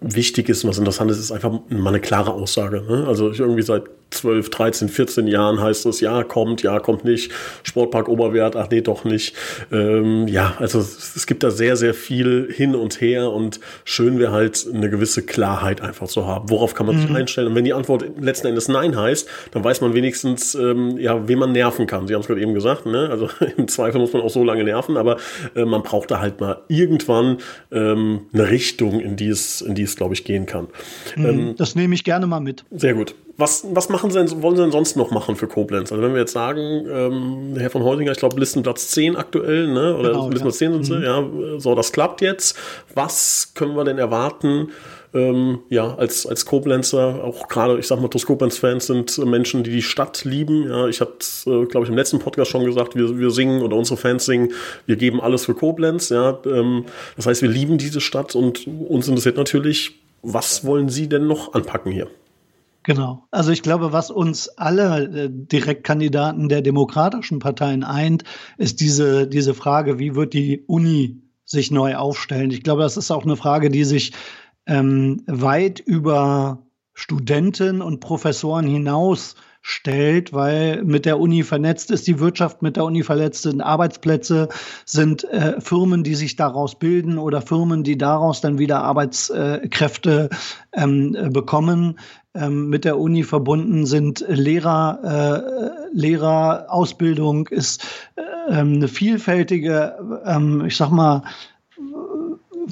[0.00, 2.82] wichtig ist und was interessant ist, ist einfach mal eine klare Aussage.
[2.82, 3.06] Ne?
[3.06, 7.32] Also irgendwie seit 12, 13, 14 Jahren heißt es, ja, kommt, ja, kommt nicht.
[7.64, 9.34] Sportpark Oberwert, ach nee, doch nicht.
[9.72, 14.32] Ähm, ja, also es gibt da sehr, sehr viel hin und her und schön wäre
[14.32, 16.48] halt eine gewisse Klarheit einfach zu haben.
[16.48, 17.00] Worauf kann man mhm.
[17.02, 17.48] sich einstellen?
[17.48, 21.38] Und wenn die Antwort letzten Endes Nein heißt, dann weiß man wenigstens, ähm, ja, wen
[21.38, 22.06] man nerven kann.
[22.06, 23.08] Sie haben es gerade eben gesagt, ne?
[23.10, 25.16] Also im Zweifel muss man auch so lange nerven, aber
[25.56, 27.38] äh, man braucht da halt mal irgendwann
[27.72, 30.68] ähm, eine Richtung, in die es, in die es, glaube ich, gehen kann.
[31.16, 32.64] Mhm, ähm, das nehme ich gerne mal mit.
[32.70, 35.92] Sehr gut was, was machen sie denn, wollen sie denn sonst noch machen für Koblenz?
[35.92, 39.94] Also wenn wir jetzt sagen, ähm, Herr von Heusinger, ich glaube Listenplatz 10 aktuell, ne?
[39.96, 40.70] Oder genau, Listenplatz ja.
[40.70, 41.02] 10 sind sie, mhm.
[41.02, 42.56] ja, so, das klappt jetzt.
[42.94, 44.70] Was können wir denn erwarten?
[45.16, 49.82] Ähm, ja, als, als Koblenzer, auch gerade, ich sag mal, Koblenz-Fans sind Menschen, die die
[49.82, 50.68] Stadt lieben.
[50.68, 53.76] Ja, ich hatte, äh, glaube ich, im letzten Podcast schon gesagt, wir, wir singen oder
[53.76, 54.52] unsere Fans singen,
[54.84, 56.10] wir geben alles für Koblenz.
[56.10, 56.84] Ja, ähm,
[57.16, 61.54] das heißt, wir lieben diese Stadt und uns interessiert natürlich, was wollen Sie denn noch
[61.54, 62.08] anpacken hier?
[62.82, 63.26] Genau.
[63.30, 68.24] Also ich glaube, was uns alle äh, Direktkandidaten der demokratischen Parteien eint,
[68.58, 72.50] ist diese, diese Frage, wie wird die Uni sich neu aufstellen?
[72.50, 74.12] Ich glaube, das ist auch eine Frage, die sich
[74.66, 79.36] ähm, weit über Studenten und Professoren hinaus
[79.68, 84.48] stellt, weil mit der Uni vernetzt ist die Wirtschaft, mit der Uni vernetzt sind Arbeitsplätze,
[84.84, 90.30] sind äh, Firmen, die sich daraus bilden oder Firmen, die daraus dann wieder Arbeitskräfte
[90.72, 91.96] ähm, ähm,
[92.34, 100.76] ähm, mit der Uni verbunden sind Lehrer, äh, Lehrerausbildung ist äh, eine vielfältige, ähm, ich
[100.76, 101.24] sag mal,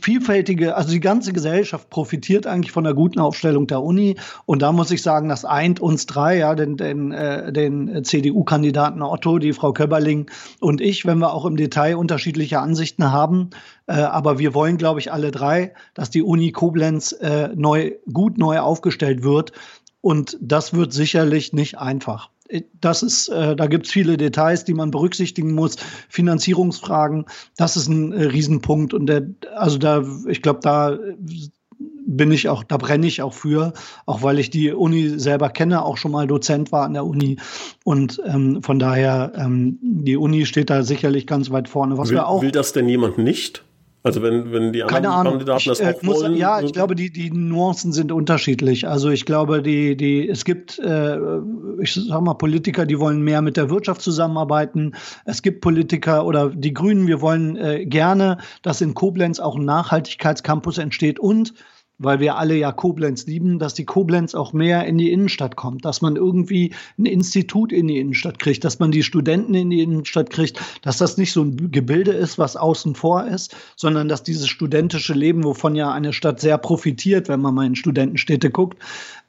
[0.00, 4.16] vielfältige, also die ganze Gesellschaft profitiert eigentlich von der guten Aufstellung der Uni.
[4.46, 9.02] Und da muss ich sagen, das eint uns drei, ja, den, den, äh, den CDU-Kandidaten
[9.02, 10.30] Otto, die Frau Köberling
[10.60, 13.50] und ich, wenn wir auch im Detail unterschiedliche Ansichten haben.
[13.86, 18.38] Äh, aber wir wollen, glaube ich, alle drei, dass die Uni Koblenz äh, neu, gut
[18.38, 19.52] neu aufgestellt wird.
[20.00, 22.28] Und das wird sicherlich nicht einfach
[22.80, 25.76] das ist, äh, da gibt es viele Details, die man berücksichtigen muss.
[26.08, 28.94] Finanzierungsfragen, das ist ein äh, Riesenpunkt.
[28.94, 30.98] Und der, also da, ich glaube, da
[32.06, 33.72] bin ich auch, da brenne ich auch für,
[34.06, 37.38] auch weil ich die Uni selber kenne, auch schon mal Dozent war an der Uni.
[37.84, 41.98] Und ähm, von daher, ähm, die Uni steht da sicherlich ganz weit vorne.
[41.98, 43.64] Was will, wir auch, will das denn jemand nicht?
[44.06, 46.36] Also wenn, wenn die anderen Keine Kandidaten das ich, auch muss, wollen?
[46.36, 48.86] Ja, ich glaube, die, die Nuancen sind unterschiedlich.
[48.86, 51.16] Also ich glaube, die, die, es gibt, äh,
[51.80, 54.94] ich sag mal, Politiker, die wollen mehr mit der Wirtschaft zusammenarbeiten.
[55.24, 59.64] Es gibt Politiker oder die Grünen, wir wollen äh, gerne, dass in Koblenz auch ein
[59.64, 61.54] Nachhaltigkeitscampus entsteht und
[61.98, 65.84] weil wir alle ja Koblenz lieben, dass die Koblenz auch mehr in die Innenstadt kommt,
[65.84, 69.82] dass man irgendwie ein Institut in die Innenstadt kriegt, dass man die Studenten in die
[69.82, 74.22] Innenstadt kriegt, dass das nicht so ein Gebilde ist, was außen vor ist, sondern dass
[74.22, 78.78] dieses studentische Leben, wovon ja eine Stadt sehr profitiert, wenn man mal in Studentenstädte guckt,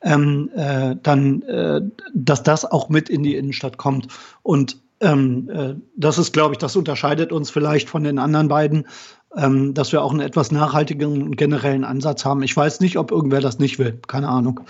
[0.01, 1.82] ähm, äh, dann, äh,
[2.13, 4.08] dass das auch mit in die Innenstadt kommt.
[4.43, 8.88] Und ähm, äh, das ist, glaube ich, das unterscheidet uns vielleicht von den anderen beiden
[9.36, 12.43] ähm, dass wir auch einen etwas nachhaltigeren und generellen Ansatz haben.
[12.43, 14.62] Ich weiß nicht, ob irgendwer das nicht will, keine Ahnung.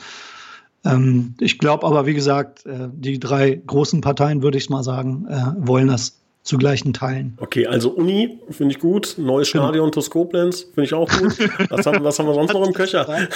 [0.83, 5.25] Ähm, ich glaube aber, wie gesagt, äh, die drei großen Parteien, würde ich mal sagen,
[5.27, 7.37] äh, wollen das zu gleichen Teilen.
[7.41, 9.65] Okay, also Uni finde ich gut, neues genau.
[9.65, 10.05] Stadion genau.
[10.07, 11.37] Koblenz finde ich auch gut.
[11.71, 13.07] Was haben, was haben wir sonst noch im Köcher?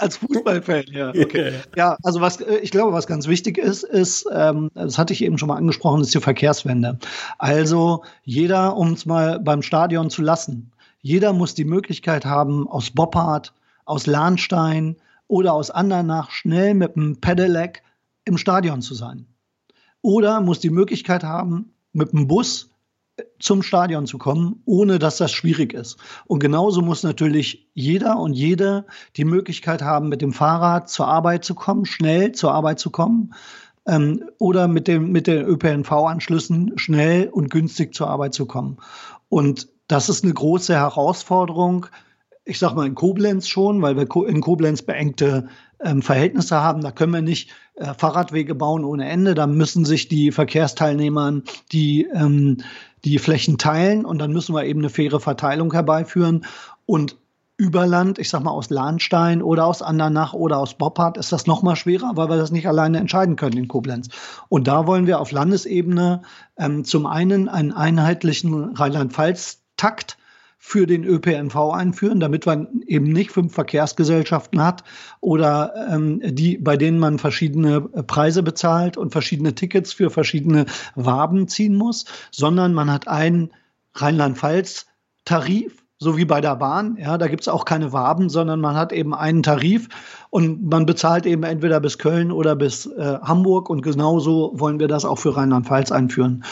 [0.00, 1.10] Als Fußballfan, ja.
[1.10, 1.52] Okay.
[1.76, 5.22] Ja, also was äh, ich glaube, was ganz wichtig ist, ist, ähm, das hatte ich
[5.22, 6.98] eben schon mal angesprochen, ist die Verkehrswende.
[7.38, 12.90] Also jeder, um es mal beim Stadion zu lassen, jeder muss die Möglichkeit haben, aus
[12.90, 13.52] Boppard,
[13.84, 14.96] aus Lahnstein
[15.28, 17.82] oder aus Andernach schnell mit dem Pedelec
[18.24, 19.26] im Stadion zu sein
[20.02, 22.70] oder muss die Möglichkeit haben, mit dem Bus
[23.16, 25.96] äh, zum Stadion zu kommen, ohne dass das schwierig ist.
[26.26, 31.44] Und genauso muss natürlich jeder und jede die Möglichkeit haben, mit dem Fahrrad zur Arbeit
[31.44, 33.34] zu kommen, schnell zur Arbeit zu kommen
[33.86, 38.78] ähm, oder mit, dem, mit den ÖPNV-Anschlüssen schnell und günstig zur Arbeit zu kommen.
[39.28, 41.86] Und das ist eine große Herausforderung,
[42.44, 45.48] ich sag mal in Koblenz schon, weil wir in Koblenz beengte
[45.80, 46.82] ähm, Verhältnisse haben.
[46.82, 49.34] Da können wir nicht äh, Fahrradwege bauen ohne Ende.
[49.34, 51.40] Da müssen sich die Verkehrsteilnehmer
[51.72, 52.58] die, ähm,
[53.04, 56.44] die Flächen teilen und dann müssen wir eben eine faire Verteilung herbeiführen.
[56.86, 57.16] Und
[57.58, 61.46] über Land, ich sag mal aus Lahnstein oder aus Andernach oder aus Boppard, ist das
[61.46, 64.08] noch mal schwerer, weil wir das nicht alleine entscheiden können in Koblenz.
[64.48, 66.22] Und da wollen wir auf Landesebene
[66.58, 70.18] ähm, zum einen einen einheitlichen Rheinland-Pfalz-Takt
[70.58, 74.84] für den ÖPNV einführen, damit man eben nicht fünf Verkehrsgesellschaften hat
[75.20, 80.66] oder ähm, die, bei denen man verschiedene äh, Preise bezahlt und verschiedene Tickets für verschiedene
[80.94, 83.52] Waben ziehen muss, sondern man hat einen
[83.94, 86.96] Rheinland-Pfalz-Tarif so wie bei der Bahn.
[87.00, 89.88] Ja, da gibt es auch keine Waben, sondern man hat eben einen Tarif
[90.30, 94.88] und man bezahlt eben entweder bis Köln oder bis äh, Hamburg und genauso wollen wir
[94.88, 96.44] das auch für Rheinland-Pfalz einführen.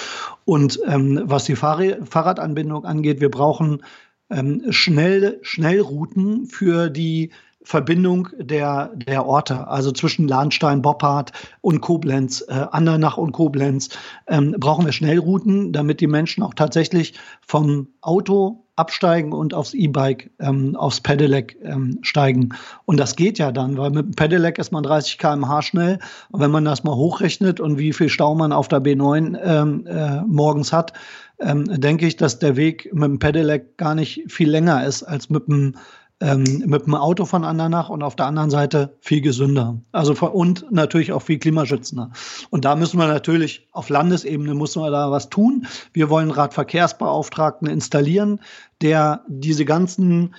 [0.45, 3.83] Und ähm, was die Fahr Fahrradanbindung angeht, wir brauchen
[4.31, 7.31] ähm, schnell, Schnellrouten für die
[7.65, 13.89] Verbindung der, der Orte, also zwischen Lahnstein, Boppard und Koblenz, äh, Andernach und Koblenz,
[14.29, 20.31] ähm, brauchen wir Schnellrouten, damit die Menschen auch tatsächlich vom Auto absteigen und aufs E-Bike,
[20.41, 22.51] ähm, aufs Pedelec ähm, steigen.
[22.87, 25.99] Und das geht ja dann, weil mit dem Pedelec ist man 30 km/h schnell.
[26.31, 29.87] Und wenn man das mal hochrechnet und wie viel Stau man auf der B9 ähm,
[29.87, 30.93] äh, morgens hat,
[31.41, 35.31] ähm, denke ich, dass der Weg mit dem Pedelec gar nicht viel länger ist als
[35.31, 35.77] mit dem
[36.21, 39.79] ähm, mit dem Auto von Andernach und auf der anderen Seite viel gesünder.
[39.93, 42.11] Also und natürlich auch viel klimaschützender.
[42.51, 45.67] Und da müssen wir natürlich auf Landesebene müssen wir da was tun.
[45.93, 48.41] Wir wollen Radverkehrsbeauftragten installieren,
[48.81, 50.35] der diese ganzen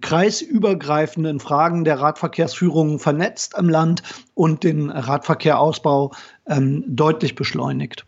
[0.00, 4.02] kreisübergreifenden Fragen der Radverkehrsführung vernetzt im Land
[4.34, 6.12] und den Radverkehrausbau
[6.46, 8.06] ähm, deutlich beschleunigt.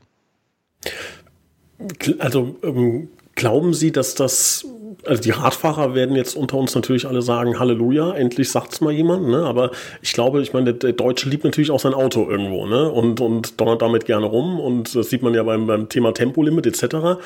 [2.19, 4.67] Also ähm, glauben Sie, dass das,
[5.05, 9.29] also die Radfahrer werden jetzt unter uns natürlich alle sagen, Halleluja, endlich sagt's mal jemand,
[9.29, 9.45] ne?
[9.45, 9.71] Aber
[10.03, 12.91] ich glaube, ich meine, der, der Deutsche liebt natürlich auch sein Auto irgendwo, ne?
[12.91, 14.59] Und, und donnert damit gerne rum.
[14.59, 17.21] Und das sieht man ja beim, beim Thema Tempolimit etc.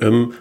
[0.00, 0.32] Ähm,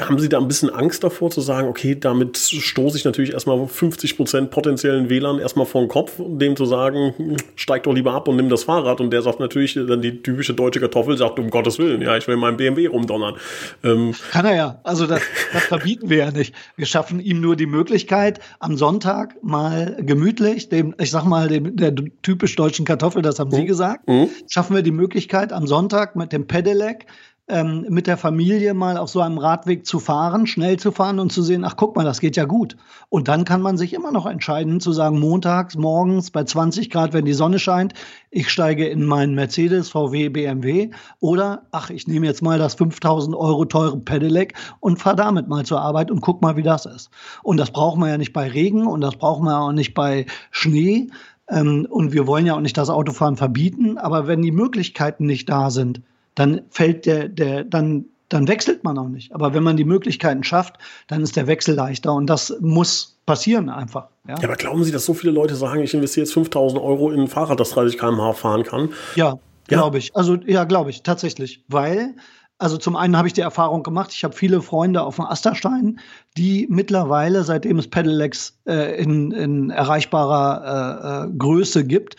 [0.00, 3.66] haben Sie da ein bisschen Angst davor zu sagen, okay, damit stoße ich natürlich erstmal
[3.66, 8.28] 50 Prozent potenziellen Wählern erstmal vor den Kopf, dem zu sagen, steig doch lieber ab
[8.28, 9.00] und nimm das Fahrrad.
[9.00, 12.26] Und der sagt natürlich dann die typische deutsche Kartoffel, sagt um Gottes Willen, ja, ich
[12.26, 13.36] will meinen BMW rumdonnern.
[13.82, 14.80] Ähm Kann er ja.
[14.84, 16.54] Also das, das verbieten wir ja nicht.
[16.76, 21.76] Wir schaffen ihm nur die Möglichkeit, am Sonntag mal gemütlich, dem, ich sag mal, dem,
[21.76, 23.56] der typisch deutschen Kartoffel, das haben mhm.
[23.56, 24.28] Sie gesagt, mhm.
[24.48, 27.06] schaffen wir die Möglichkeit, am Sonntag mit dem Pedelec
[27.46, 31.30] ähm, mit der Familie mal auf so einem Radweg zu fahren, schnell zu fahren und
[31.30, 32.76] zu sehen, ach guck mal, das geht ja gut.
[33.10, 37.12] Und dann kann man sich immer noch entscheiden zu sagen, montags, morgens bei 20 Grad,
[37.12, 37.92] wenn die Sonne scheint,
[38.30, 40.90] ich steige in meinen Mercedes, VW, BMW
[41.20, 45.66] oder ach, ich nehme jetzt mal das 5000 Euro teure Pedelec und fahre damit mal
[45.66, 47.10] zur Arbeit und guck mal, wie das ist.
[47.42, 50.24] Und das braucht man ja nicht bei Regen und das braucht man auch nicht bei
[50.50, 51.08] Schnee.
[51.50, 55.50] Ähm, und wir wollen ja auch nicht das Autofahren verbieten, aber wenn die Möglichkeiten nicht
[55.50, 56.00] da sind,
[56.34, 59.32] dann fällt der, der, dann, dann wechselt man auch nicht.
[59.34, 60.76] Aber wenn man die Möglichkeiten schafft,
[61.06, 64.08] dann ist der Wechsel leichter und das muss passieren einfach.
[64.28, 67.10] Ja, ja aber glauben Sie, dass so viele Leute sagen, ich investiere jetzt 5000 Euro
[67.10, 68.90] in ein Fahrrad, das 30 km/h fahren kann?
[69.16, 69.38] Ja, ja.
[69.68, 70.14] glaube ich.
[70.14, 72.14] Also ja, glaube ich tatsächlich, weil
[72.58, 75.98] also zum einen habe ich die Erfahrung gemacht, ich habe viele Freunde auf dem Asterstein,
[76.36, 82.16] die mittlerweile, seitdem es Pedelecs äh, in, in erreichbarer äh, äh, Größe gibt,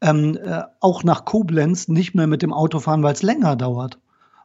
[0.00, 3.98] ähm, äh, auch nach Koblenz nicht mehr mit dem Auto fahren, weil es länger dauert.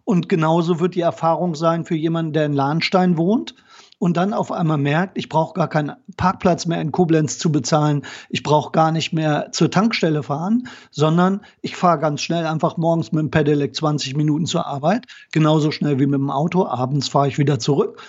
[0.05, 3.55] Und genauso wird die Erfahrung sein für jemanden, der in Lahnstein wohnt
[4.03, 8.01] und dann auf einmal merkt, ich brauche gar keinen Parkplatz mehr in Koblenz zu bezahlen,
[8.29, 13.13] ich brauche gar nicht mehr zur Tankstelle fahren, sondern ich fahre ganz schnell einfach morgens
[13.13, 16.67] mit dem Pedelec 20 Minuten zur Arbeit, genauso schnell wie mit dem Auto.
[16.67, 18.01] Abends fahre ich wieder zurück,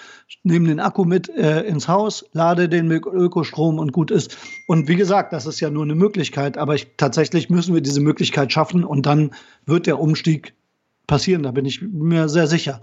[0.43, 4.37] nehme den Akku mit äh, ins Haus, lade den mit Ökostrom und gut ist.
[4.67, 8.01] Und wie gesagt, das ist ja nur eine Möglichkeit, aber ich, tatsächlich müssen wir diese
[8.01, 9.31] Möglichkeit schaffen und dann
[9.65, 10.55] wird der Umstieg
[11.07, 12.81] passieren, da bin ich mir sehr sicher.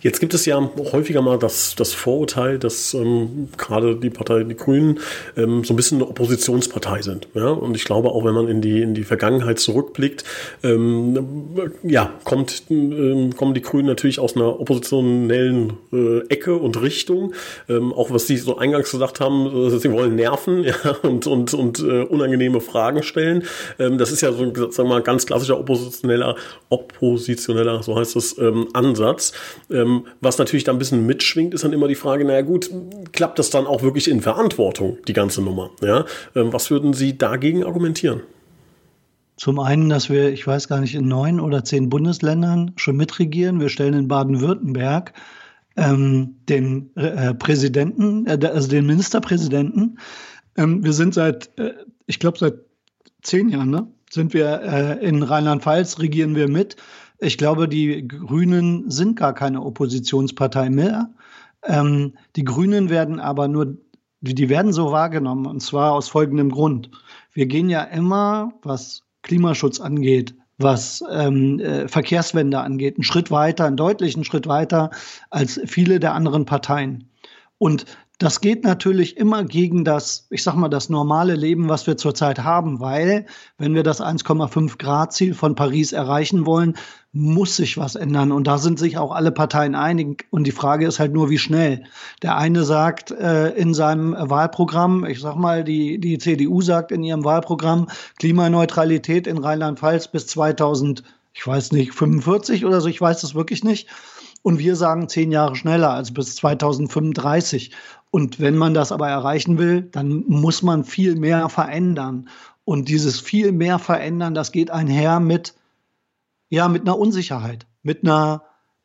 [0.00, 4.56] Jetzt gibt es ja häufiger mal das, das Vorurteil, dass ähm, gerade die Partei, die
[4.56, 4.98] Grünen,
[5.36, 7.28] ähm, so ein bisschen eine Oppositionspartei sind.
[7.34, 7.48] Ja?
[7.48, 10.24] Und ich glaube, auch wenn man in die, in die Vergangenheit zurückblickt,
[10.62, 17.34] ähm, ja, kommt, ähm, kommen die Grünen natürlich aus einer oppositionellen äh, Ecke und Richtung.
[17.68, 21.52] Ähm, auch was Sie so eingangs gesagt haben, äh, sie wollen nerven ja, und, und,
[21.52, 23.44] und äh, unangenehme Fragen stellen.
[23.78, 26.36] Ähm, das ist ja so ein sagen wir mal, ganz klassischer oppositioneller,
[26.70, 28.36] oppositioneller, so heißt es,
[28.72, 29.32] Ansatz.
[29.70, 32.70] Ähm, was natürlich da ein bisschen mitschwingt, ist dann immer die Frage, naja gut,
[33.12, 35.70] klappt das dann auch wirklich in Verantwortung, die ganze Nummer?
[35.80, 36.04] Ja?
[36.34, 38.20] Ähm, was würden Sie dagegen argumentieren?
[39.36, 43.60] Zum einen, dass wir, ich weiß gar nicht, in neun oder zehn Bundesländern schon mitregieren.
[43.60, 45.12] Wir stellen in Baden-Württemberg
[45.76, 49.98] ähm, den äh, Präsidenten, äh, also den Ministerpräsidenten.
[50.56, 51.72] Ähm, wir sind seit, äh,
[52.06, 52.54] ich glaube, seit
[53.22, 53.88] zehn Jahren, ne?
[54.10, 56.76] sind wir äh, in Rheinland-Pfalz, regieren wir mit.
[57.22, 61.08] Ich glaube, die Grünen sind gar keine Oppositionspartei mehr.
[61.64, 63.76] Ähm, die Grünen werden aber nur,
[64.20, 66.90] die werden so wahrgenommen, und zwar aus folgendem Grund.
[67.32, 73.66] Wir gehen ja immer, was Klimaschutz angeht, was ähm, äh, Verkehrswende angeht, einen Schritt weiter,
[73.66, 74.90] einen deutlichen Schritt weiter
[75.30, 77.08] als viele der anderen Parteien.
[77.58, 77.86] Und
[78.22, 82.38] das geht natürlich immer gegen das, ich sag mal, das normale Leben, was wir zurzeit
[82.38, 83.26] haben, weil
[83.58, 86.76] wenn wir das 1,5 Grad Ziel von Paris erreichen wollen,
[87.12, 88.30] muss sich was ändern.
[88.30, 90.28] Und da sind sich auch alle Parteien einig.
[90.30, 91.82] Und die Frage ist halt nur, wie schnell.
[92.22, 97.02] Der eine sagt äh, in seinem Wahlprogramm, ich sag mal, die, die CDU sagt in
[97.02, 97.88] ihrem Wahlprogramm
[98.20, 101.02] Klimaneutralität in Rheinland-Pfalz bis 2000,
[101.34, 103.88] ich weiß nicht, 45 oder so, ich weiß das wirklich nicht.
[104.42, 107.70] Und wir sagen zehn Jahre schneller, also bis 2035.
[108.10, 112.28] Und wenn man das aber erreichen will, dann muss man viel mehr verändern.
[112.64, 115.54] Und dieses viel mehr verändern, das geht einher mit,
[116.48, 118.42] ja, mit einer Unsicherheit, mit einer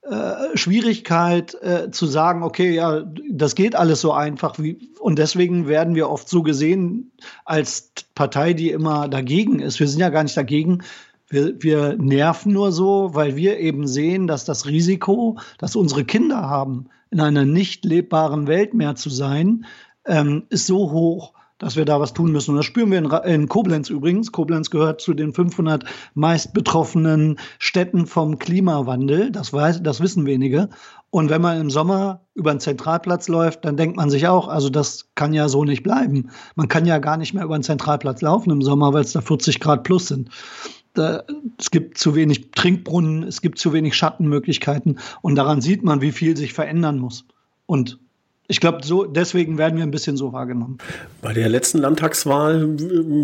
[0.10, 4.58] äh, Schwierigkeit äh, zu sagen, okay, ja, das geht alles so einfach.
[4.58, 7.12] Wie, und deswegen werden wir oft so gesehen
[7.44, 9.80] als Partei, die immer dagegen ist.
[9.82, 10.84] Wir sind ja gar nicht dagegen.
[11.30, 16.50] Wir, wir nerven nur so, weil wir eben sehen, dass das Risiko, das unsere Kinder
[16.50, 19.66] haben, in einer nicht lebbaren Welt mehr zu sein,
[20.06, 22.52] ähm, ist so hoch, dass wir da was tun müssen.
[22.52, 24.32] Und das spüren wir in, in, Koblenz übrigens.
[24.32, 29.32] Koblenz gehört zu den 500 meist betroffenen Städten vom Klimawandel.
[29.32, 30.70] Das, weiß, das wissen wenige.
[31.10, 34.70] Und wenn man im Sommer über den Zentralplatz läuft, dann denkt man sich auch, also
[34.70, 36.30] das kann ja so nicht bleiben.
[36.56, 39.22] Man kann ja gar nicht mehr über den Zentralplatz laufen im Sommer, weil es da
[39.22, 40.30] 40 Grad plus sind
[40.98, 46.12] es gibt zu wenig Trinkbrunnen, es gibt zu wenig Schattenmöglichkeiten und daran sieht man, wie
[46.12, 47.26] viel sich verändern muss.
[47.66, 48.00] Und
[48.48, 50.78] ich glaube, so deswegen werden wir ein bisschen so wahrgenommen.
[51.22, 52.78] Bei der letzten Landtagswahl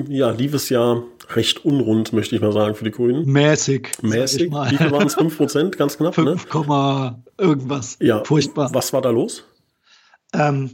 [0.09, 3.26] ja, lief es ja recht unrund, möchte ich mal sagen, für die Grünen.
[3.26, 3.91] Mäßig.
[4.01, 4.51] Mäßig.
[4.51, 5.15] Wie viel waren es?
[5.15, 6.15] 5 Prozent, ganz knapp.
[6.15, 7.24] 5, ne?
[7.38, 7.97] irgendwas.
[8.01, 8.24] Ja.
[8.26, 8.74] Furchtbar.
[8.74, 9.45] Was war da los?
[10.34, 10.71] Ähm,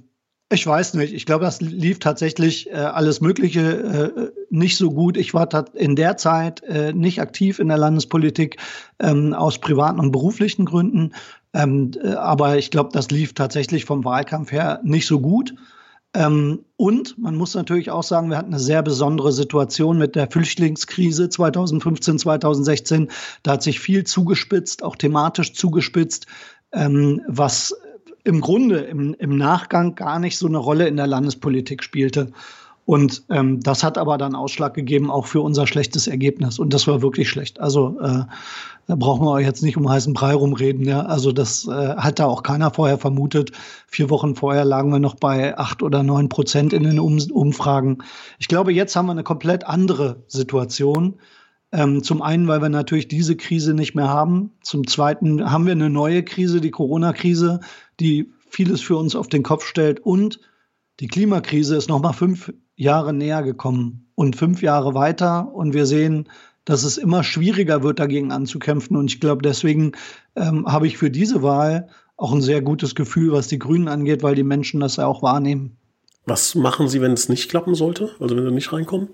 [0.51, 1.13] ich weiß nicht.
[1.13, 5.15] Ich glaube, das lief tatsächlich äh, alles Mögliche äh, nicht so gut.
[5.15, 8.57] Ich war in der Zeit äh, nicht aktiv in der Landespolitik
[8.99, 11.13] ähm, aus privaten und beruflichen Gründen.
[11.53, 15.53] Ähm, äh, aber ich glaube, das lief tatsächlich vom Wahlkampf her nicht so gut.
[16.15, 20.31] Ähm, und man muss natürlich auch sagen, wir hatten eine sehr besondere Situation mit der
[20.31, 23.09] Flüchtlingskrise 2015, 2016.
[23.43, 26.25] Da hat sich viel zugespitzt, auch thematisch zugespitzt,
[26.71, 27.75] ähm, was
[28.29, 32.31] im Grunde im, im Nachgang gar nicht so eine Rolle in der Landespolitik spielte.
[32.85, 36.59] Und ähm, das hat aber dann Ausschlag gegeben, auch für unser schlechtes Ergebnis.
[36.59, 37.59] Und das war wirklich schlecht.
[37.59, 38.23] Also äh,
[38.87, 40.85] da brauchen wir jetzt nicht um heißen Brei rumreden.
[40.85, 41.01] Ja?
[41.01, 43.51] Also das äh, hat da auch keiner vorher vermutet.
[43.87, 47.99] Vier Wochen vorher lagen wir noch bei acht oder neun Prozent in den um Umfragen.
[48.37, 51.19] Ich glaube, jetzt haben wir eine komplett andere Situation.
[51.71, 54.53] Ähm, zum einen, weil wir natürlich diese Krise nicht mehr haben.
[54.63, 57.59] Zum zweiten haben wir eine neue Krise, die Corona-Krise,
[57.99, 59.99] die vieles für uns auf den Kopf stellt.
[59.99, 60.39] Und
[60.99, 65.53] die Klimakrise ist noch mal fünf Jahre näher gekommen und fünf Jahre weiter.
[65.53, 66.29] Und wir sehen,
[66.65, 68.97] dass es immer schwieriger wird, dagegen anzukämpfen.
[68.97, 69.93] Und ich glaube, deswegen
[70.35, 74.23] ähm, habe ich für diese Wahl auch ein sehr gutes Gefühl, was die Grünen angeht,
[74.23, 75.77] weil die Menschen das ja auch wahrnehmen.
[76.25, 78.11] Was machen Sie, wenn es nicht klappen sollte?
[78.19, 79.09] Also wenn Sie nicht reinkommen?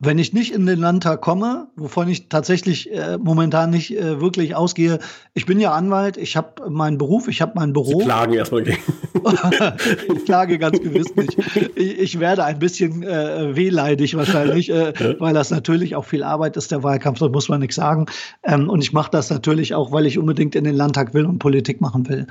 [0.00, 4.56] Wenn ich nicht in den Landtag komme, wovon ich tatsächlich äh, momentan nicht äh, wirklich
[4.56, 4.98] ausgehe,
[5.34, 8.00] ich bin ja Anwalt, ich habe meinen Beruf, ich habe mein Büro.
[8.00, 8.82] Sie klagen erstmal gegen.
[10.16, 11.36] ich klage ganz gewiss nicht.
[11.76, 15.20] Ich, ich werde ein bisschen äh, wehleidig wahrscheinlich, äh, ja.
[15.20, 18.06] weil das natürlich auch viel Arbeit ist, der Wahlkampf, das muss man nichts sagen.
[18.42, 21.38] Ähm, und ich mache das natürlich auch, weil ich unbedingt in den Landtag will und
[21.38, 22.26] Politik machen will.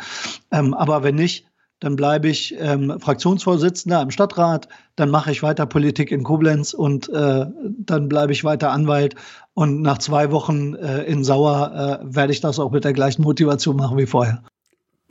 [0.51, 1.45] Ähm, aber wenn nicht,
[1.83, 7.09] dann bleibe ich ähm, Fraktionsvorsitzender im Stadtrat, dann mache ich weiter Politik in Koblenz und
[7.09, 7.45] äh,
[7.77, 9.15] dann bleibe ich weiter Anwalt.
[9.53, 13.23] Und nach zwei Wochen äh, in Sauer äh, werde ich das auch mit der gleichen
[13.23, 14.41] Motivation machen wie vorher.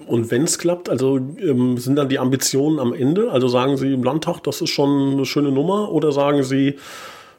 [0.07, 3.31] Und wenn es klappt, also ähm, sind dann die Ambitionen am Ende?
[3.31, 6.77] Also sagen Sie im Landtag, das ist schon eine schöne Nummer, oder sagen Sie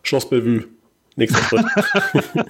[0.04, 0.66] Schloss Bellevue?
[1.16, 1.66] Nächster Schritt.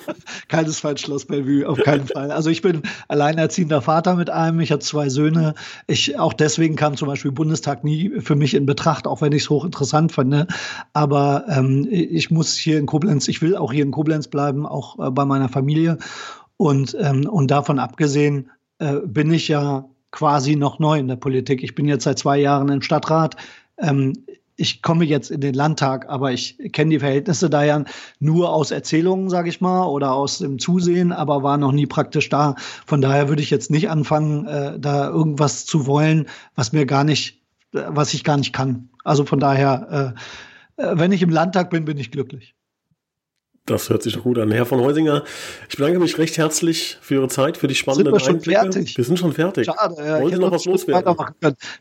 [0.47, 2.31] Keinesfalls Schloss Bellevue, auf keinen Fall.
[2.31, 5.53] Also ich bin alleinerziehender Vater mit einem, ich habe zwei Söhne.
[5.87, 9.43] Ich, auch deswegen kam zum Beispiel Bundestag nie für mich in Betracht, auch wenn ich
[9.43, 10.47] es hochinteressant fand.
[10.93, 14.99] Aber ähm, ich muss hier in Koblenz, ich will auch hier in Koblenz bleiben, auch
[14.99, 15.97] äh, bei meiner Familie.
[16.57, 18.49] Und, ähm, und davon abgesehen
[18.79, 21.63] äh, bin ich ja quasi noch neu in der Politik.
[21.63, 23.35] Ich bin jetzt seit zwei Jahren im Stadtrat.
[23.77, 24.13] Ähm,
[24.55, 27.83] ich komme jetzt in den Landtag, aber ich kenne die Verhältnisse da ja
[28.19, 32.29] nur aus Erzählungen, sage ich mal, oder aus dem Zusehen, aber war noch nie praktisch
[32.29, 32.55] da.
[32.85, 37.03] Von daher würde ich jetzt nicht anfangen, äh, da irgendwas zu wollen, was mir gar
[37.03, 37.41] nicht,
[37.73, 38.89] äh, was ich gar nicht kann.
[39.03, 40.15] Also von daher,
[40.77, 42.55] äh, äh wenn ich im Landtag bin, bin ich glücklich.
[43.65, 44.51] Das hört sich doch gut an.
[44.51, 45.23] Herr von Heusinger,
[45.69, 48.59] ich bedanke mich recht herzlich für Ihre Zeit, für die spannenden sind wir schon Einblicke.
[48.59, 48.97] Fertig?
[48.97, 49.67] Wir sind schon fertig.
[49.67, 51.15] Schade, ja, Wollen Sie noch was loswerden?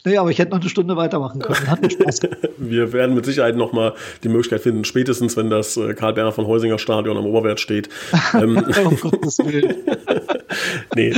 [0.04, 1.66] Nee, aber ich hätte noch eine Stunde weitermachen können.
[1.66, 2.20] Hat mir Spaß
[2.58, 6.46] wir werden mit Sicherheit noch mal die Möglichkeit finden, spätestens wenn das äh, Karl-Berner von
[6.46, 7.88] Heusinger Stadion am Oberwert steht.
[8.34, 9.74] ähm, oh Gottes Willen.
[10.94, 11.14] nee,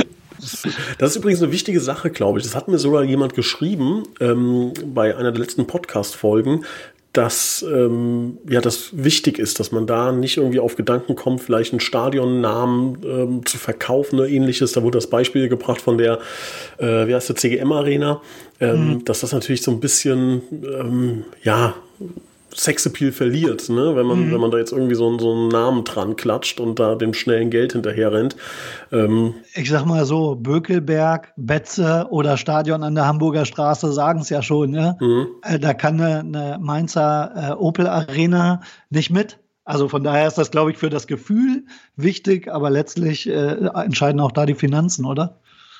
[0.97, 2.45] das ist übrigens eine wichtige Sache, glaube ich.
[2.45, 6.65] Das hat mir sogar jemand geschrieben ähm, bei einer der letzten Podcast-Folgen,
[7.17, 11.71] dass ähm, ja das wichtig ist, dass man da nicht irgendwie auf Gedanken kommt, vielleicht
[11.71, 14.73] einen Stadionnamen ähm, zu verkaufen oder ähnliches.
[14.73, 16.19] Da wurde das Beispiel gebracht von der,
[16.77, 18.21] äh, wie heißt der CGM Arena,
[18.59, 19.05] ähm, mhm.
[19.05, 21.75] dass das natürlich so ein bisschen ähm, ja
[22.55, 23.95] Sexappeal verliert, ne?
[23.95, 24.31] wenn, man, mhm.
[24.31, 27.49] wenn man da jetzt irgendwie so, so einen Namen dran klatscht und da dem schnellen
[27.49, 28.35] Geld hinterher rennt.
[28.91, 34.29] Ähm ich sag mal so, Bökelberg, Betze oder Stadion an der Hamburger Straße sagen es
[34.29, 34.71] ja schon.
[34.71, 34.97] Ne?
[34.99, 35.27] Mhm.
[35.43, 39.39] Äh, da kann eine, eine Mainzer äh, Opel Arena nicht mit.
[39.65, 44.21] Also von daher ist das, glaube ich, für das Gefühl wichtig, aber letztlich äh, entscheiden
[44.21, 45.39] auch da die Finanzen, oder?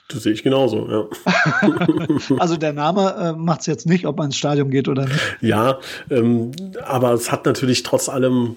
[0.10, 1.06] Das sehe ich genauso, ja.
[2.40, 5.38] also der Name äh, macht es jetzt nicht, ob man ins Stadion geht oder nicht.
[5.42, 5.80] Ja,
[6.10, 6.52] ähm,
[6.86, 8.56] aber es hat natürlich trotz allem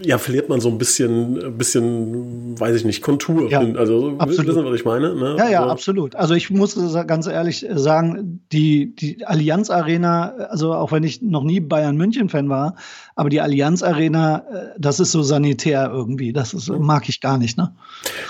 [0.00, 3.50] ja, verliert man so ein bisschen, bisschen, weiß ich nicht, Kontur.
[3.50, 4.46] Ja, also absolut.
[4.46, 5.14] wissen, was ich meine?
[5.14, 5.36] Ne?
[5.38, 5.72] Ja, ja, also.
[5.72, 6.14] absolut.
[6.14, 6.76] Also ich muss
[7.06, 12.28] ganz ehrlich sagen, die, die Allianz Arena, also auch wenn ich noch nie Bayern München
[12.28, 12.76] Fan war,
[13.14, 16.32] aber die Allianz Arena, äh, das ist so sanitär irgendwie.
[16.32, 17.72] Das ist, mag ich gar nicht, ne?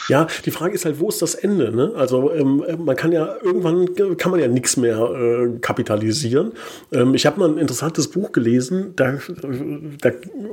[0.09, 1.75] Ja, die Frage ist halt, wo ist das Ende?
[1.75, 1.93] Ne?
[1.97, 6.53] Also ähm, man kann ja irgendwann kann man ja nichts mehr äh, kapitalisieren.
[6.93, 8.95] Ähm, ich habe mal ein interessantes Buch gelesen.
[8.97, 9.19] Da,
[10.01, 10.11] da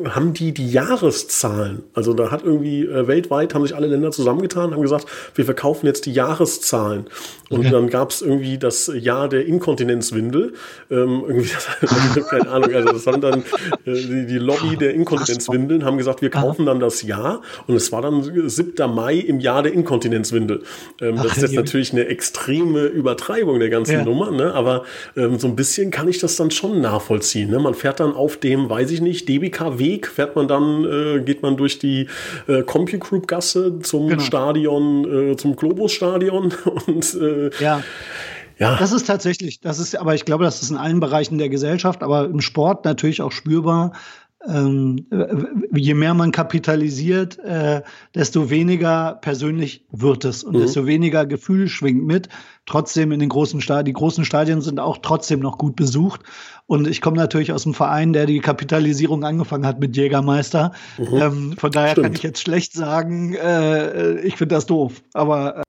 [0.09, 1.83] haben die die Jahreszahlen.
[1.93, 5.05] Also da hat irgendwie äh, weltweit haben sich alle Länder zusammengetan, haben gesagt,
[5.35, 7.05] wir verkaufen jetzt die Jahreszahlen.
[7.49, 7.71] Und okay.
[7.71, 10.53] dann gab es irgendwie das Jahr der Inkontinenzwindel.
[10.91, 12.73] Ähm, irgendwie, das, keine Ahnung.
[12.73, 13.43] Also das haben dann
[13.85, 17.91] äh, die, die Lobby der Inkontinenzwindeln haben gesagt, wir kaufen dann das Jahr und es
[17.91, 18.73] war dann 7.
[18.93, 20.63] Mai im Jahr der Inkontinenzwindel.
[21.01, 24.03] Ähm, das ist jetzt natürlich eine extreme Übertreibung der ganzen ja.
[24.03, 24.53] Nummer, ne?
[24.53, 24.83] aber
[25.15, 27.49] ähm, so ein bisschen kann ich das dann schon nachvollziehen.
[27.49, 27.59] Ne?
[27.59, 31.57] Man fährt dann auf dem, weiß ich nicht, DBK-Weg, fährt man dann, äh, geht man
[31.57, 32.07] durch die
[32.47, 34.21] äh, CompuGroup-Gasse zum genau.
[34.21, 36.53] Stadion, äh, zum Globus-Stadion
[36.87, 37.83] und äh, ja.
[38.59, 38.75] Ja.
[38.75, 42.03] Das ist tatsächlich, das ist, aber ich glaube, das ist in allen Bereichen der Gesellschaft,
[42.03, 43.93] aber im Sport natürlich auch spürbar.
[44.47, 45.05] Ähm,
[45.73, 47.81] je mehr man kapitalisiert, äh,
[48.15, 50.61] desto weniger persönlich wird es und mhm.
[50.61, 52.29] desto weniger Gefühl schwingt mit.
[52.65, 56.21] Trotzdem in den großen Stadien, die großen Stadien sind auch trotzdem noch gut besucht.
[56.67, 60.71] Und ich komme natürlich aus einem Verein, der die Kapitalisierung angefangen hat mit Jägermeister.
[60.97, 61.17] Mhm.
[61.17, 62.05] Ähm, von daher Stimmt.
[62.05, 65.01] kann ich jetzt schlecht sagen, äh, ich finde das doof.
[65.13, 65.63] Aber äh,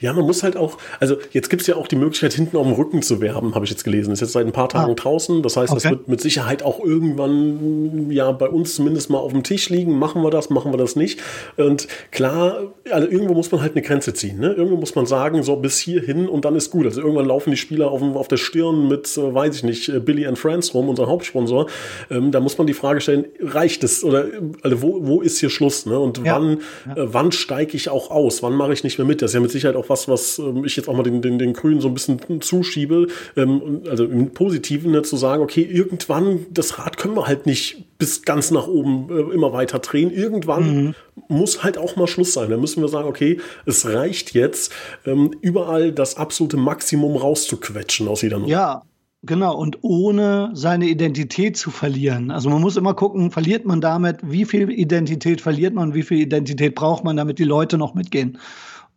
[0.00, 2.66] Ja, man muss halt auch, also jetzt gibt es ja auch die Möglichkeit, hinten auf
[2.66, 4.12] dem Rücken zu werben, habe ich jetzt gelesen.
[4.12, 4.94] Ist jetzt seit ein paar Tagen ah.
[4.94, 5.42] draußen.
[5.42, 5.80] Das heißt, okay.
[5.82, 9.98] das wird mit Sicherheit auch irgendwann ja bei uns zumindest mal auf dem Tisch liegen.
[9.98, 11.20] Machen wir das, machen wir das nicht.
[11.56, 14.38] Und klar, also irgendwo muss man halt eine Grenze ziehen.
[14.38, 14.52] Ne?
[14.52, 16.86] Irgendwo muss man sagen, so bis hierhin und dann ist gut.
[16.86, 20.00] Also irgendwann laufen die Spieler auf, auf der Stirn mit, äh, weiß ich nicht, äh,
[20.00, 21.66] Billy and Friends rum, unser Hauptsponsor.
[22.10, 24.04] Ähm, da muss man die Frage stellen, reicht es?
[24.04, 24.26] Oder
[24.62, 25.86] also wo, wo ist hier Schluss?
[25.86, 25.98] Ne?
[25.98, 26.34] Und ja.
[26.34, 27.02] wann, ja.
[27.02, 28.42] Äh, wann steige ich auch aus?
[28.42, 29.22] Wann mache ich nicht mehr mit?
[29.22, 31.38] Das ist ja mit Sicherheit auch was, was ähm, ich jetzt auch mal den, den,
[31.38, 36.46] den Grünen so ein bisschen zuschiebe, ähm, also im Positiven ne, zu sagen, okay, irgendwann,
[36.50, 40.10] das Rad können wir halt nicht bis ganz nach oben äh, immer weiter drehen.
[40.10, 40.94] Irgendwann mhm.
[41.28, 42.50] muss halt auch mal Schluss sein.
[42.50, 44.72] Da müssen wir sagen, okay, es reicht jetzt,
[45.06, 48.50] ähm, überall das absolute Maximum rauszuquetschen aus jeder Nummer.
[48.50, 48.82] Ja,
[49.22, 52.30] Genau, und ohne seine Identität zu verlieren.
[52.30, 56.20] Also man muss immer gucken, verliert man damit, wie viel Identität verliert man, wie viel
[56.20, 58.38] Identität braucht man, damit die Leute noch mitgehen.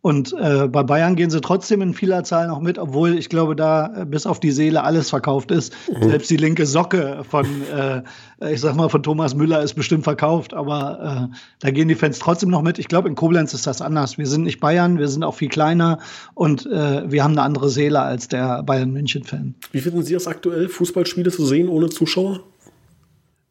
[0.04, 3.56] Und äh, bei Bayern gehen sie trotzdem in vieler Zahl noch mit, obwohl ich glaube,
[3.56, 5.72] da äh, bis auf die Seele alles verkauft ist.
[5.90, 6.10] Mhm.
[6.10, 10.52] Selbst die linke Socke von, äh, ich sag mal, von Thomas Müller ist bestimmt verkauft,
[10.52, 12.78] aber äh, da gehen die Fans trotzdem noch mit.
[12.78, 14.18] Ich glaube, in Koblenz ist das anders.
[14.18, 16.00] Wir sind nicht Bayern, wir sind auch viel kleiner
[16.34, 19.54] und äh, wir haben eine andere Seele als der Bayern München-Fan.
[19.72, 22.40] Wie finden Sie das aktuell, Fußballspiele zu sehen ohne Zuschauer?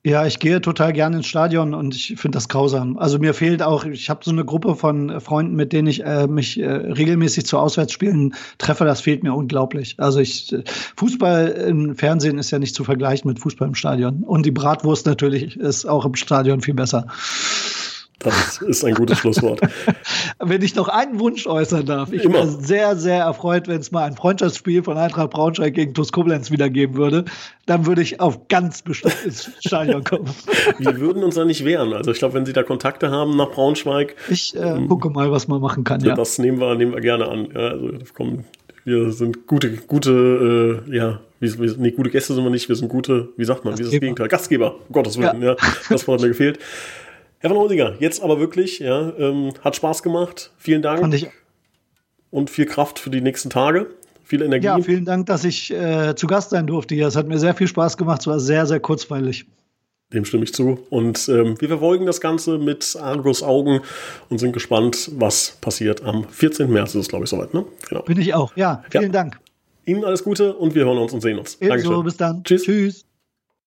[0.06, 2.98] Ja, ich gehe total gerne ins Stadion und ich finde das grausam.
[2.98, 6.28] Also mir fehlt auch, ich habe so eine Gruppe von Freunden, mit denen ich äh,
[6.28, 8.84] mich äh, regelmäßig zu Auswärtsspielen treffe.
[8.84, 9.96] Das fehlt mir unglaublich.
[10.00, 10.62] Also ich äh,
[10.98, 14.24] Fußball im Fernsehen ist ja nicht zu vergleichen mit Fußball im Stadion.
[14.24, 17.08] Und die Bratwurst natürlich ist auch im Stadion viel besser.
[18.20, 19.60] Das ist ein gutes Schlusswort.
[20.40, 24.06] wenn ich noch einen Wunsch äußern darf, ich wäre sehr, sehr erfreut, wenn es mal
[24.06, 27.26] ein Freundschaftsspiel von Eintracht Braunschweig gegen TuS Koblenz wiedergeben würde.
[27.66, 30.30] Dann würde ich auf ganz bestimmt ins Stadion kommen.
[30.80, 31.94] Wir würden uns da nicht wehren.
[31.94, 34.16] Also ich glaube, wenn Sie da Kontakte haben nach Braunschweig.
[34.30, 36.02] Ich äh, ähm, gucke mal, was man machen kann.
[36.02, 37.50] Ja, Das nehmen wir, nehmen wir gerne an.
[37.54, 38.46] Ja, also kommen,
[38.86, 43.30] wir sind gute, gute, äh, ja, nee, gute Gäste sind wir nicht, wir sind gute,
[43.38, 44.28] wie sagt man, wie ist das Gegenteil?
[44.28, 45.52] Gastgeber, um Gottes Willen, ja.
[45.52, 45.56] ja
[45.90, 46.60] das Wort hat mir gefehlt.
[47.44, 50.52] Herr van Rosinger, jetzt aber wirklich, ja, ähm, hat Spaß gemacht.
[50.58, 51.02] Vielen Dank.
[51.02, 51.28] Fand ich.
[52.32, 53.88] Und viel Kraft für die nächsten Tage.
[54.24, 54.66] Viel Energie.
[54.66, 57.06] Ja, vielen Dank, dass ich äh, zu Gast sein durfte hier.
[57.06, 58.22] Es hat mir sehr viel Spaß gemacht.
[58.22, 59.46] Es war sehr, sehr kurzweilig.
[60.14, 60.80] Dem stimme ich zu.
[60.90, 63.82] Und ähm, wir verfolgen das Ganze mit Argus Augen
[64.30, 66.02] und sind gespannt, was passiert.
[66.02, 66.72] Am 14.
[66.72, 67.54] März ist es, glaube ich, soweit.
[67.54, 67.66] Ne?
[67.90, 68.04] Genau.
[68.04, 68.56] Bin ich auch.
[68.56, 69.10] Ja, vielen ja.
[69.10, 69.38] Dank.
[69.84, 71.58] Ihnen alles Gute und wir hören uns und sehen uns.
[71.60, 72.04] Ebenso, Dankeschön.
[72.06, 72.44] bis dann.
[72.46, 72.64] Tschüss.
[72.64, 73.06] Tschüss.